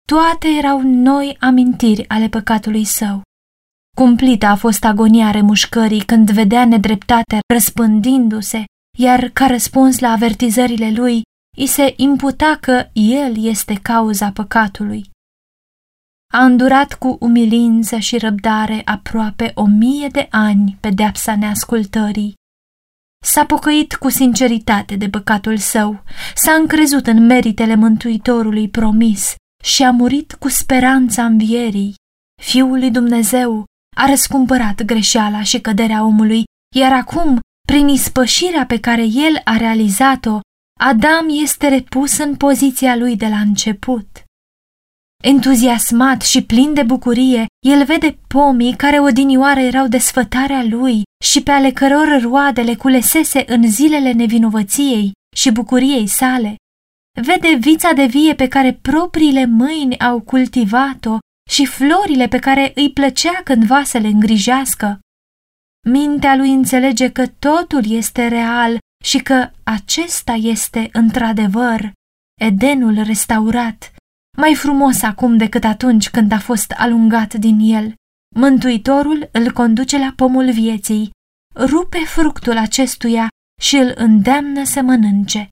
[0.07, 3.21] toate erau noi amintiri ale păcatului său.
[3.97, 8.63] Cumplită a fost agonia remușcării când vedea nedreptatea răspândindu-se,
[8.97, 11.21] iar ca răspuns la avertizările lui,
[11.57, 15.09] îi se imputa că el este cauza păcatului.
[16.33, 22.33] A îndurat cu umilință și răbdare aproape o mie de ani pedeapsa neascultării.
[23.23, 26.03] S-a pocăit cu sinceritate de păcatul său,
[26.35, 31.95] s-a încrezut în meritele Mântuitorului promis și a murit cu speranța învierii.
[32.41, 36.43] Fiul lui Dumnezeu a răscumpărat greșeala și căderea omului,
[36.75, 40.39] iar acum, prin ispășirea pe care el a realizat-o,
[40.79, 44.07] Adam este repus în poziția lui de la început.
[45.23, 51.51] Entuziasmat și plin de bucurie, el vede pomii care odinioară erau desfătarea lui și pe
[51.51, 56.55] ale căror roadele culesese în zilele nevinovăției și bucuriei sale.
[57.21, 61.17] Vede vița de vie pe care propriile mâini au cultivat-o
[61.49, 64.99] și florile pe care îi plăcea cândva să le îngrijească.
[65.89, 71.91] Mintea lui înțelege că totul este real și că acesta este, într-adevăr,
[72.41, 73.93] Edenul restaurat,
[74.37, 77.93] mai frumos acum decât atunci când a fost alungat din el.
[78.35, 81.11] Mântuitorul îl conduce la pomul vieții,
[81.55, 83.27] rupe fructul acestuia
[83.61, 85.47] și îl îndeamnă să mănânce.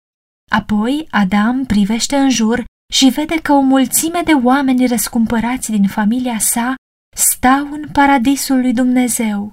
[0.51, 6.39] Apoi Adam privește în jur și vede că o mulțime de oameni răscumpărați din familia
[6.39, 6.75] sa
[7.15, 9.51] stau în paradisul lui Dumnezeu.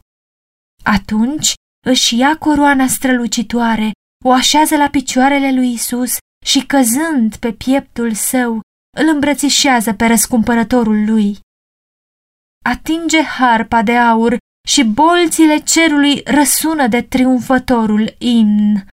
[0.85, 1.53] Atunci
[1.87, 3.91] își ia coroana strălucitoare,
[4.25, 6.17] o așează la picioarele lui Isus
[6.47, 8.61] și căzând pe pieptul său,
[8.97, 11.39] îl îmbrățișează pe răscumpărătorul lui.
[12.65, 14.37] Atinge harpa de aur
[14.69, 18.87] și bolțile cerului răsună de triumfătorul imn.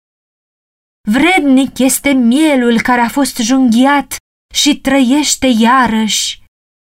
[1.09, 4.15] Vrednic este mielul care a fost junghiat
[4.55, 6.43] și trăiește iarăși.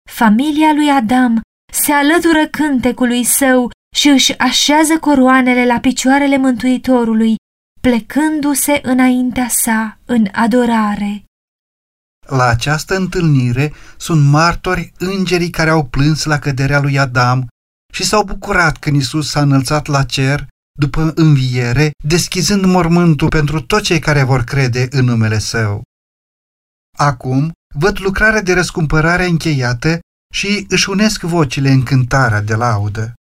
[0.10, 1.42] Familia lui Adam
[1.74, 7.36] se alătură cântecului său și își așează coroanele la picioarele Mântuitorului,
[7.82, 11.24] plecându-se înaintea sa în adorare.
[12.28, 17.48] La această întâlnire sunt martori îngerii care au plâns la căderea lui Adam
[17.94, 20.48] și s-au bucurat când Isus s-a înălțat la cer
[20.80, 25.84] după înviere, deschizând mormântul pentru toți cei care vor crede în numele Său.
[26.98, 30.00] Acum văd lucrarea de răscumpărare încheiată
[30.34, 33.14] și își unesc vocile în cântarea de laudă.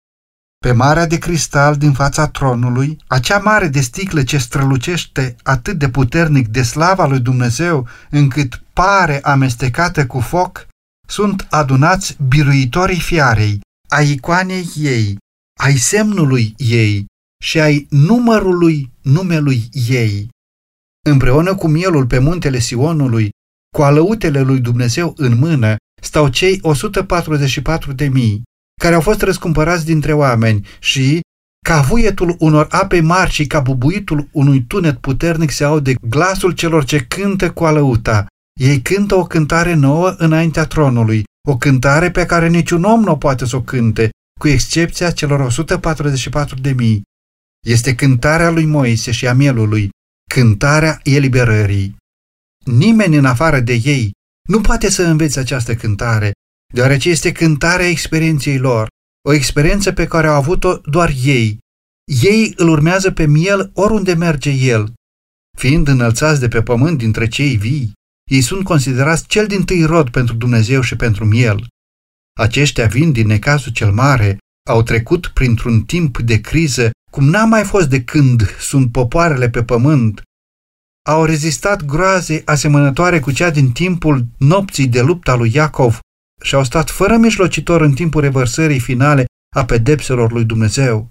[0.59, 5.89] Pe marea de cristal din fața tronului, acea mare de sticlă ce strălucește atât de
[5.89, 10.67] puternic de slava lui Dumnezeu, încât pare amestecată cu foc,
[11.09, 15.17] sunt adunați biruitorii fiarei, ai icoanei ei,
[15.61, 17.07] ai semnului ei
[17.43, 20.29] și ai numărului numelui ei.
[21.07, 23.31] Împreună cu mielul pe muntele Sionului,
[23.75, 28.43] cu alăutele lui Dumnezeu în mână, stau cei 144 de mii,
[28.81, 31.21] care au fost răscumpărați dintre oameni și,
[31.67, 36.85] ca vuietul unor ape mari și ca bubuitul unui tunet puternic se aude glasul celor
[36.85, 38.27] ce cântă cu alăuta.
[38.61, 43.47] Ei cântă o cântare nouă înaintea tronului, o cântare pe care niciun om nu poate
[43.47, 44.11] să o cânte,
[44.41, 47.03] cu excepția celor 144 de mii.
[47.67, 49.89] Este cântarea lui Moise și a mielului,
[50.31, 51.97] cântarea eliberării.
[52.65, 54.11] Nimeni în afară de ei
[54.49, 56.33] nu poate să învețe această cântare,
[56.75, 58.89] deoarece este cântarea experienței lor,
[59.29, 61.59] o experiență pe care au avut-o doar ei.
[62.23, 64.93] Ei îl urmează pe miel oriunde merge el.
[65.59, 67.93] Fiind înălțați de pe pământ dintre cei vii,
[68.31, 71.67] ei sunt considerați cel din tâi rod pentru Dumnezeu și pentru miel.
[72.41, 74.39] Aceștia vin din necazul cel mare,
[74.71, 79.65] au trecut printr-un timp de criză cum n-a mai fost de când sunt popoarele pe
[79.65, 80.23] pământ,
[81.09, 85.99] au rezistat groazei asemănătoare cu cea din timpul nopții de lupta lui Iacov
[86.43, 89.25] și au stat fără mijlocitor în timpul revărsării finale
[89.57, 91.11] a pedepselor lui Dumnezeu.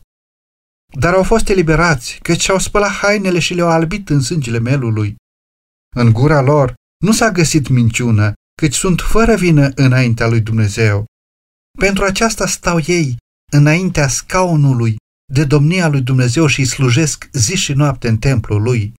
[0.99, 5.15] Dar au fost eliberați, căci și-au spălat hainele și le-au albit în sângele melului.
[5.95, 6.73] În gura lor
[7.05, 11.05] nu s-a găsit minciună, căci sunt fără vină înaintea lui Dumnezeu.
[11.79, 13.17] Pentru aceasta stau ei
[13.51, 14.95] înaintea scaunului
[15.33, 18.93] de domnia lui Dumnezeu și îi slujesc zi și noapte în templul lui.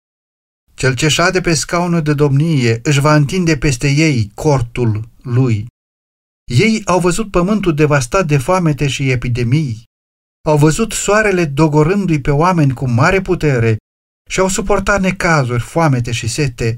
[0.73, 5.65] Cel ce șade pe scaunul de domnie își va întinde peste ei cortul lui.
[6.51, 9.83] Ei au văzut pământul devastat de foamete și epidemii.
[10.47, 13.77] Au văzut soarele dogorându-i pe oameni cu mare putere
[14.29, 16.77] și au suportat necazuri, foamete și sete.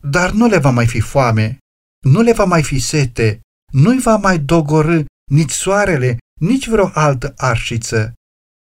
[0.00, 1.58] Dar nu le va mai fi foame,
[2.06, 3.40] nu le va mai fi sete,
[3.72, 8.12] nu-i va mai dogorâ nici soarele, nici vreo altă arșiță,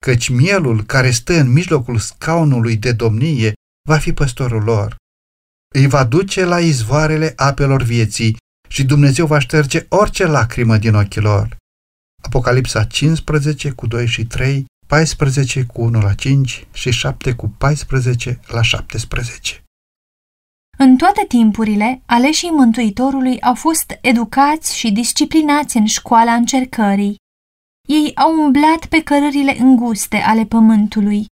[0.05, 3.53] căci mielul care stă în mijlocul scaunului de domnie
[3.89, 4.97] va fi păstorul lor.
[5.75, 8.37] Îi va duce la izvoarele apelor vieții
[8.69, 11.57] și Dumnezeu va șterge orice lacrimă din ochii lor.
[12.23, 18.41] Apocalipsa 15 cu 2 și 3, 14 cu 1 la 5 și 7 cu 14
[18.47, 19.63] la 17.
[20.79, 27.17] În toate timpurile, aleșii Mântuitorului au fost educați și disciplinați în școala încercării.
[27.89, 31.27] Ei au umblat pe cărările înguste ale pământului,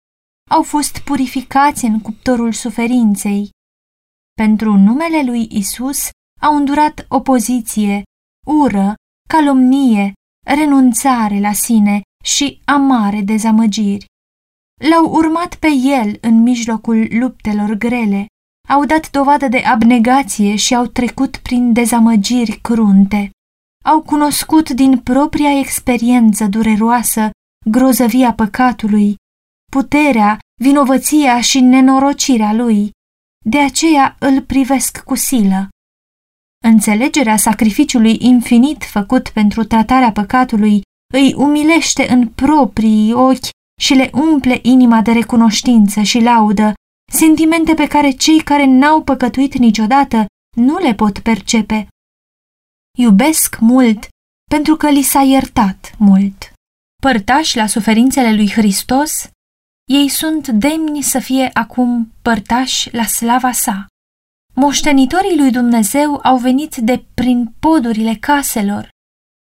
[0.50, 3.50] au fost purificați în cuptorul suferinței.
[4.34, 6.10] Pentru numele lui Isus
[6.42, 8.04] au îndurat opoziție,
[8.48, 8.94] ură,
[9.30, 10.14] calomnie,
[10.46, 14.06] renunțare la sine și amare dezamăgiri.
[14.90, 18.26] L-au urmat pe el în mijlocul luptelor grele,
[18.68, 23.30] au dat dovadă de abnegație și au trecut prin dezamăgiri crunte.
[23.86, 27.30] Au cunoscut din propria experiență dureroasă
[27.66, 29.16] grozăvia păcatului,
[29.70, 32.92] puterea, vinovăția și nenorocirea lui.
[33.46, 35.70] De aceea îl privesc cu silă.
[36.66, 40.82] Înțelegerea sacrificiului infinit făcut pentru tratarea păcatului
[41.14, 43.50] îi umilește în proprii ochi
[43.82, 46.74] și le umple inima de recunoștință și laudă,
[47.12, 50.26] sentimente pe care cei care n-au păcătuit niciodată
[50.58, 51.88] nu le pot percepe.
[52.98, 54.08] Iubesc mult
[54.50, 56.52] pentru că li s-a iertat mult.
[57.02, 59.30] Părtași la suferințele lui Hristos,
[59.94, 63.86] ei sunt demni să fie acum părtași la slava sa.
[64.54, 68.90] Moștenitorii lui Dumnezeu au venit de prin podurile caselor,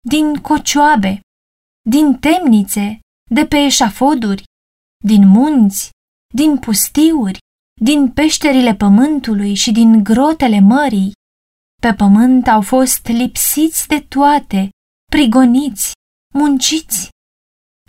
[0.08, 1.20] din cocioabe,
[1.90, 3.00] din temnițe,
[3.32, 4.44] de pe eșafoduri,
[5.04, 5.90] din munți,
[6.34, 7.38] din pustiuri,
[7.82, 11.12] din peșterile pământului și din grotele mării.
[11.82, 14.70] Pe pământ au fost lipsiți de toate,
[15.12, 15.92] prigoniți,
[16.34, 17.10] munciți.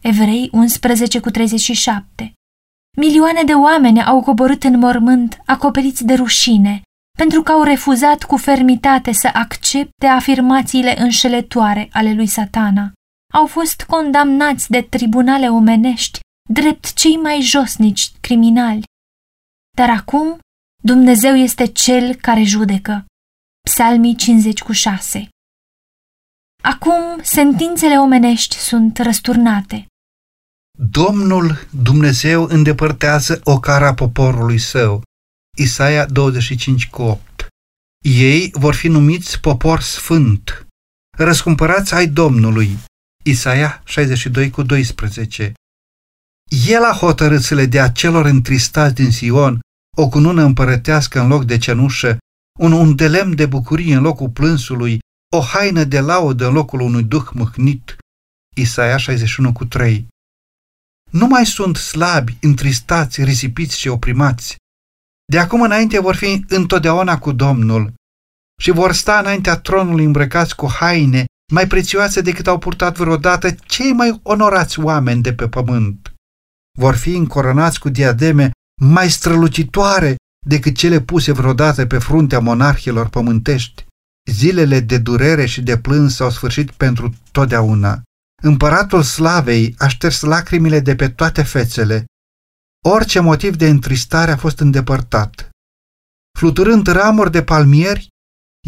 [0.02, 2.32] Evrei 11 cu 37
[2.96, 6.82] Milioane de oameni au coborât în mormânt, acoperiți de rușine,
[7.18, 12.92] pentru că au refuzat cu fermitate să accepte afirmațiile înșelătoare ale lui satana.
[13.32, 16.20] Au fost condamnați de tribunale omenești,
[16.50, 18.82] drept cei mai josnici criminali.
[19.76, 20.38] Dar acum
[20.82, 23.04] Dumnezeu este Cel care judecă.
[23.68, 25.28] Psalmii 50 cu 6
[26.62, 29.86] Acum sentințele omenești sunt răsturnate.
[30.90, 35.02] Domnul Dumnezeu îndepărtează ocara poporului său.
[35.58, 37.46] Isaia 25 cu 8
[38.04, 40.66] Ei vor fi numiți popor sfânt.
[41.18, 42.78] Răscumpărați ai Domnului.
[43.24, 45.52] Isaia 62 cu 12
[46.66, 49.60] El a hotărât să le dea celor întristați din Sion
[49.96, 52.18] o cunună împărătească în loc de cenușă,
[52.58, 54.98] un undelem de bucurie în locul plânsului,
[55.36, 57.96] o haină de laudă în locul unui duh mâhnit.
[58.56, 60.10] Isaia 61 cu 3
[61.12, 64.56] Nu mai sunt slabi, întristați, risipiți și oprimați.
[65.32, 67.92] De acum înainte vor fi întotdeauna cu Domnul
[68.60, 73.92] și vor sta înaintea tronului îmbrăcați cu haine mai prețioase decât au purtat vreodată cei
[73.92, 76.14] mai onorați oameni de pe pământ.
[76.78, 78.50] Vor fi încoronați cu diademe
[78.80, 83.84] mai strălucitoare decât cele puse vreodată pe fruntea monarhilor pământești.
[84.30, 88.02] Zilele de durere și de plâns s-au sfârșit pentru totdeauna.
[88.42, 92.04] Împăratul slavei a șters lacrimile de pe toate fețele.
[92.84, 95.50] Orice motiv de întristare a fost îndepărtat.
[96.38, 98.08] Fluturând ramuri de palmieri,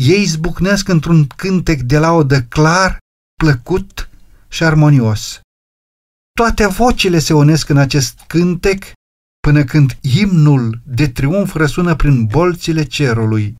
[0.01, 2.99] ei zbucnesc într-un cântec de laudă clar,
[3.43, 4.09] plăcut
[4.49, 5.41] și armonios.
[6.33, 8.85] Toate vocile se unesc în acest cântec
[9.41, 13.55] până când imnul de triumf răsună prin bolțile cerului.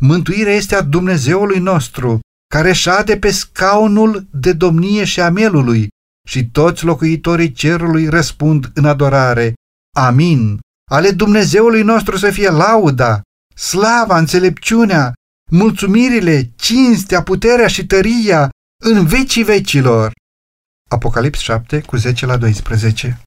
[0.00, 2.20] Mântuirea este a Dumnezeului nostru,
[2.54, 5.88] care șade pe scaunul de domnie și a mielului
[6.28, 9.54] și toți locuitorii cerului răspund în adorare.
[9.96, 10.58] Amin.
[10.90, 13.20] Ale Dumnezeului nostru să fie lauda,
[13.54, 15.12] slava, înțelepciunea,
[15.50, 18.48] mulțumirile, cinstea, puterea și tăria
[18.84, 20.12] în vecii vecilor.
[20.90, 23.20] Apocalips 7 cu 10 la 12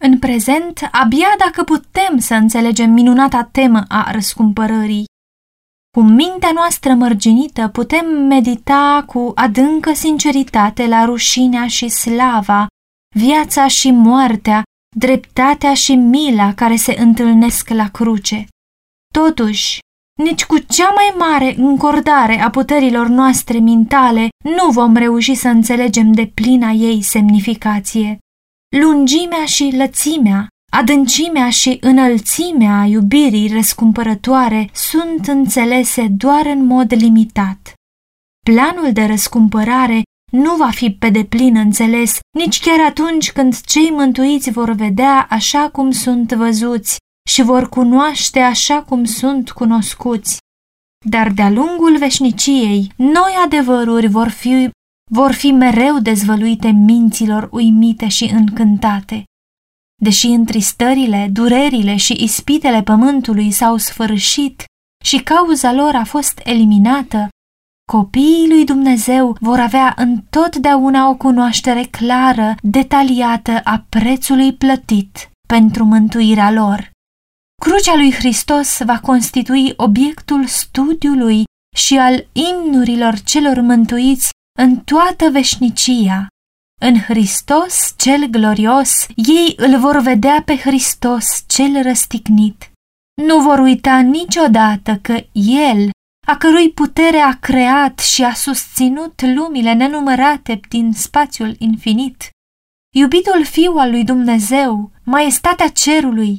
[0.00, 5.04] În prezent, abia dacă putem să înțelegem minunata temă a răscumpărării,
[5.96, 12.66] cu mintea noastră mărginită putem medita cu adâncă sinceritate la rușinea și slava,
[13.16, 14.62] viața și moartea,
[14.96, 18.46] dreptatea și mila care se întâlnesc la cruce.
[19.14, 19.78] Totuși,
[20.22, 26.12] nici cu cea mai mare încordare a puterilor noastre mintale nu vom reuși să înțelegem
[26.12, 28.18] de plina ei semnificație.
[28.76, 30.46] Lungimea și lățimea,
[30.76, 37.72] adâncimea și înălțimea iubirii răscumpărătoare sunt înțelese doar în mod limitat.
[38.46, 40.02] Planul de răscumpărare
[40.32, 45.70] nu va fi pe deplin înțeles nici chiar atunci când cei mântuiți vor vedea așa
[45.70, 46.96] cum sunt văzuți
[47.30, 50.38] și vor cunoaște așa cum sunt cunoscuți.
[51.06, 54.70] Dar de-a lungul veșniciei, noi adevăruri vor fi,
[55.10, 59.24] vor fi mereu dezvăluite minților uimite și încântate.
[60.02, 64.64] Deși întristările, durerile și ispitele pământului s-au sfârșit
[65.04, 67.28] și cauza lor a fost eliminată,
[67.92, 76.50] copiii lui Dumnezeu vor avea întotdeauna o cunoaștere clară, detaliată a prețului plătit pentru mântuirea
[76.50, 76.90] lor.
[77.62, 81.44] Crucea lui Hristos va constitui obiectul studiului
[81.76, 86.26] și al imnurilor celor mântuiți în toată veșnicia.
[86.84, 92.70] În Hristos cel glorios, ei îl vor vedea pe Hristos cel răstignit.
[93.22, 95.90] Nu vor uita niciodată că El,
[96.26, 102.30] a cărui putere a creat și a susținut lumile nenumărate din spațiul infinit,
[102.94, 106.36] iubitul Fiu al lui Dumnezeu, maestatea cerului,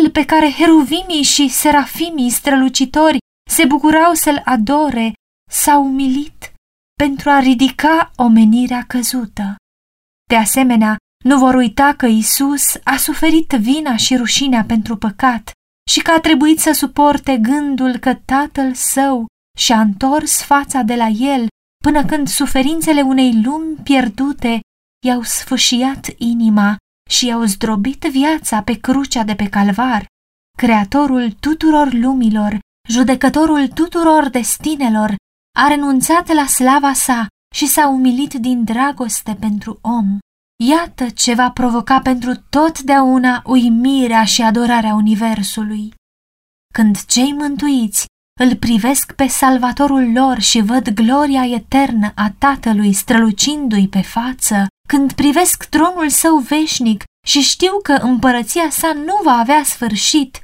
[0.00, 3.18] el pe care heruvimii și serafimii strălucitori
[3.50, 5.12] se bucurau să-l adore,
[5.50, 6.52] s-a umilit
[7.02, 9.56] pentru a ridica omenirea căzută.
[10.28, 15.50] De asemenea, nu vor uita că Isus a suferit vina și rușinea pentru păcat
[15.90, 19.26] și că a trebuit să suporte gândul că tatăl său
[19.58, 21.46] și-a întors fața de la el
[21.84, 24.60] până când suferințele unei lumi pierdute
[25.06, 26.76] i-au sfâșiat inima
[27.10, 30.06] și i-au zdrobit viața pe crucea de pe calvar,
[30.56, 35.14] creatorul tuturor lumilor, judecătorul tuturor destinelor,
[35.58, 40.18] a renunțat la slava sa și s-a umilit din dragoste pentru om.
[40.64, 45.94] Iată ce va provoca pentru totdeauna uimirea și adorarea Universului.
[46.74, 48.06] Când cei mântuiți
[48.40, 55.12] îl privesc pe salvatorul lor și văd gloria eternă a Tatălui strălucindu-i pe față, când
[55.12, 60.40] privesc tronul său veșnic și știu că împărăția sa nu va avea sfârșit,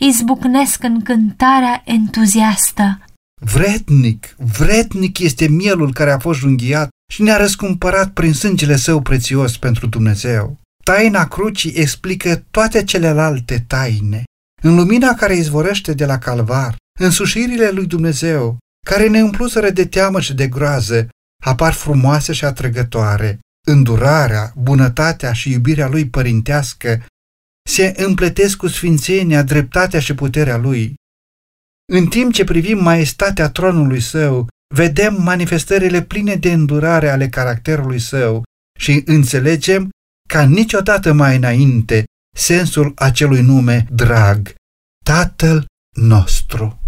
[0.00, 2.98] izbucnesc în cântarea entuziastă.
[3.38, 9.56] Vretnic, vretnic este mielul care a fost junghiat și ne-a răscumpărat prin sângele său prețios
[9.56, 10.60] pentru Dumnezeu.
[10.84, 14.22] Taina crucii explică toate celelalte taine.
[14.62, 20.20] În lumina care izvorăște de la calvar, însușirile lui Dumnezeu, care ne umpluseră de teamă
[20.20, 21.08] și de groază,
[21.44, 23.38] apar frumoase și atrăgătoare.
[23.66, 27.04] Îndurarea, bunătatea și iubirea lui părintească
[27.68, 30.94] se împletesc cu sfințenia, dreptatea și puterea lui.
[31.92, 38.42] În timp ce privim maestatea tronului său, vedem manifestările pline de îndurare ale caracterului său
[38.78, 39.88] și înțelegem
[40.28, 42.04] ca niciodată mai înainte
[42.36, 44.54] sensul acelui nume drag,
[45.04, 45.66] Tatăl
[45.96, 46.78] nostru.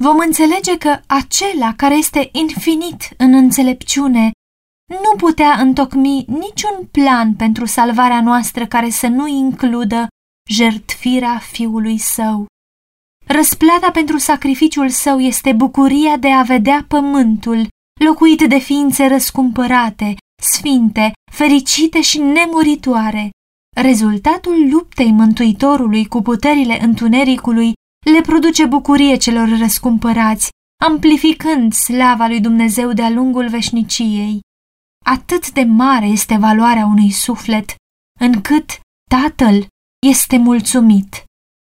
[0.00, 4.30] Vom înțelege că acela care este infinit în înțelepciune
[4.88, 10.06] nu putea întocmi niciun plan pentru salvarea noastră care să nu includă
[10.50, 12.46] jertfirea fiului său.
[13.32, 17.68] Răsplata pentru sacrificiul său este bucuria de a vedea pământul
[18.00, 23.30] locuit de ființe răscumpărate, sfinte, fericite și nemuritoare.
[23.76, 27.72] Rezultatul luptei Mântuitorului cu puterile întunericului
[28.12, 30.48] le produce bucurie celor răscumpărați,
[30.84, 34.40] amplificând slava lui Dumnezeu de-a lungul veșniciei.
[35.04, 37.74] Atât de mare este valoarea unui suflet,
[38.20, 39.66] încât Tatăl
[40.06, 41.24] este mulțumit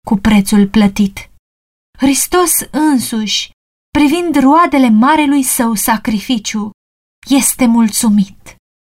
[0.08, 1.28] cu prețul plătit.
[2.04, 3.50] Hristos însuși,
[3.98, 6.70] privind roadele marelui său sacrificiu,
[7.30, 8.56] este mulțumit.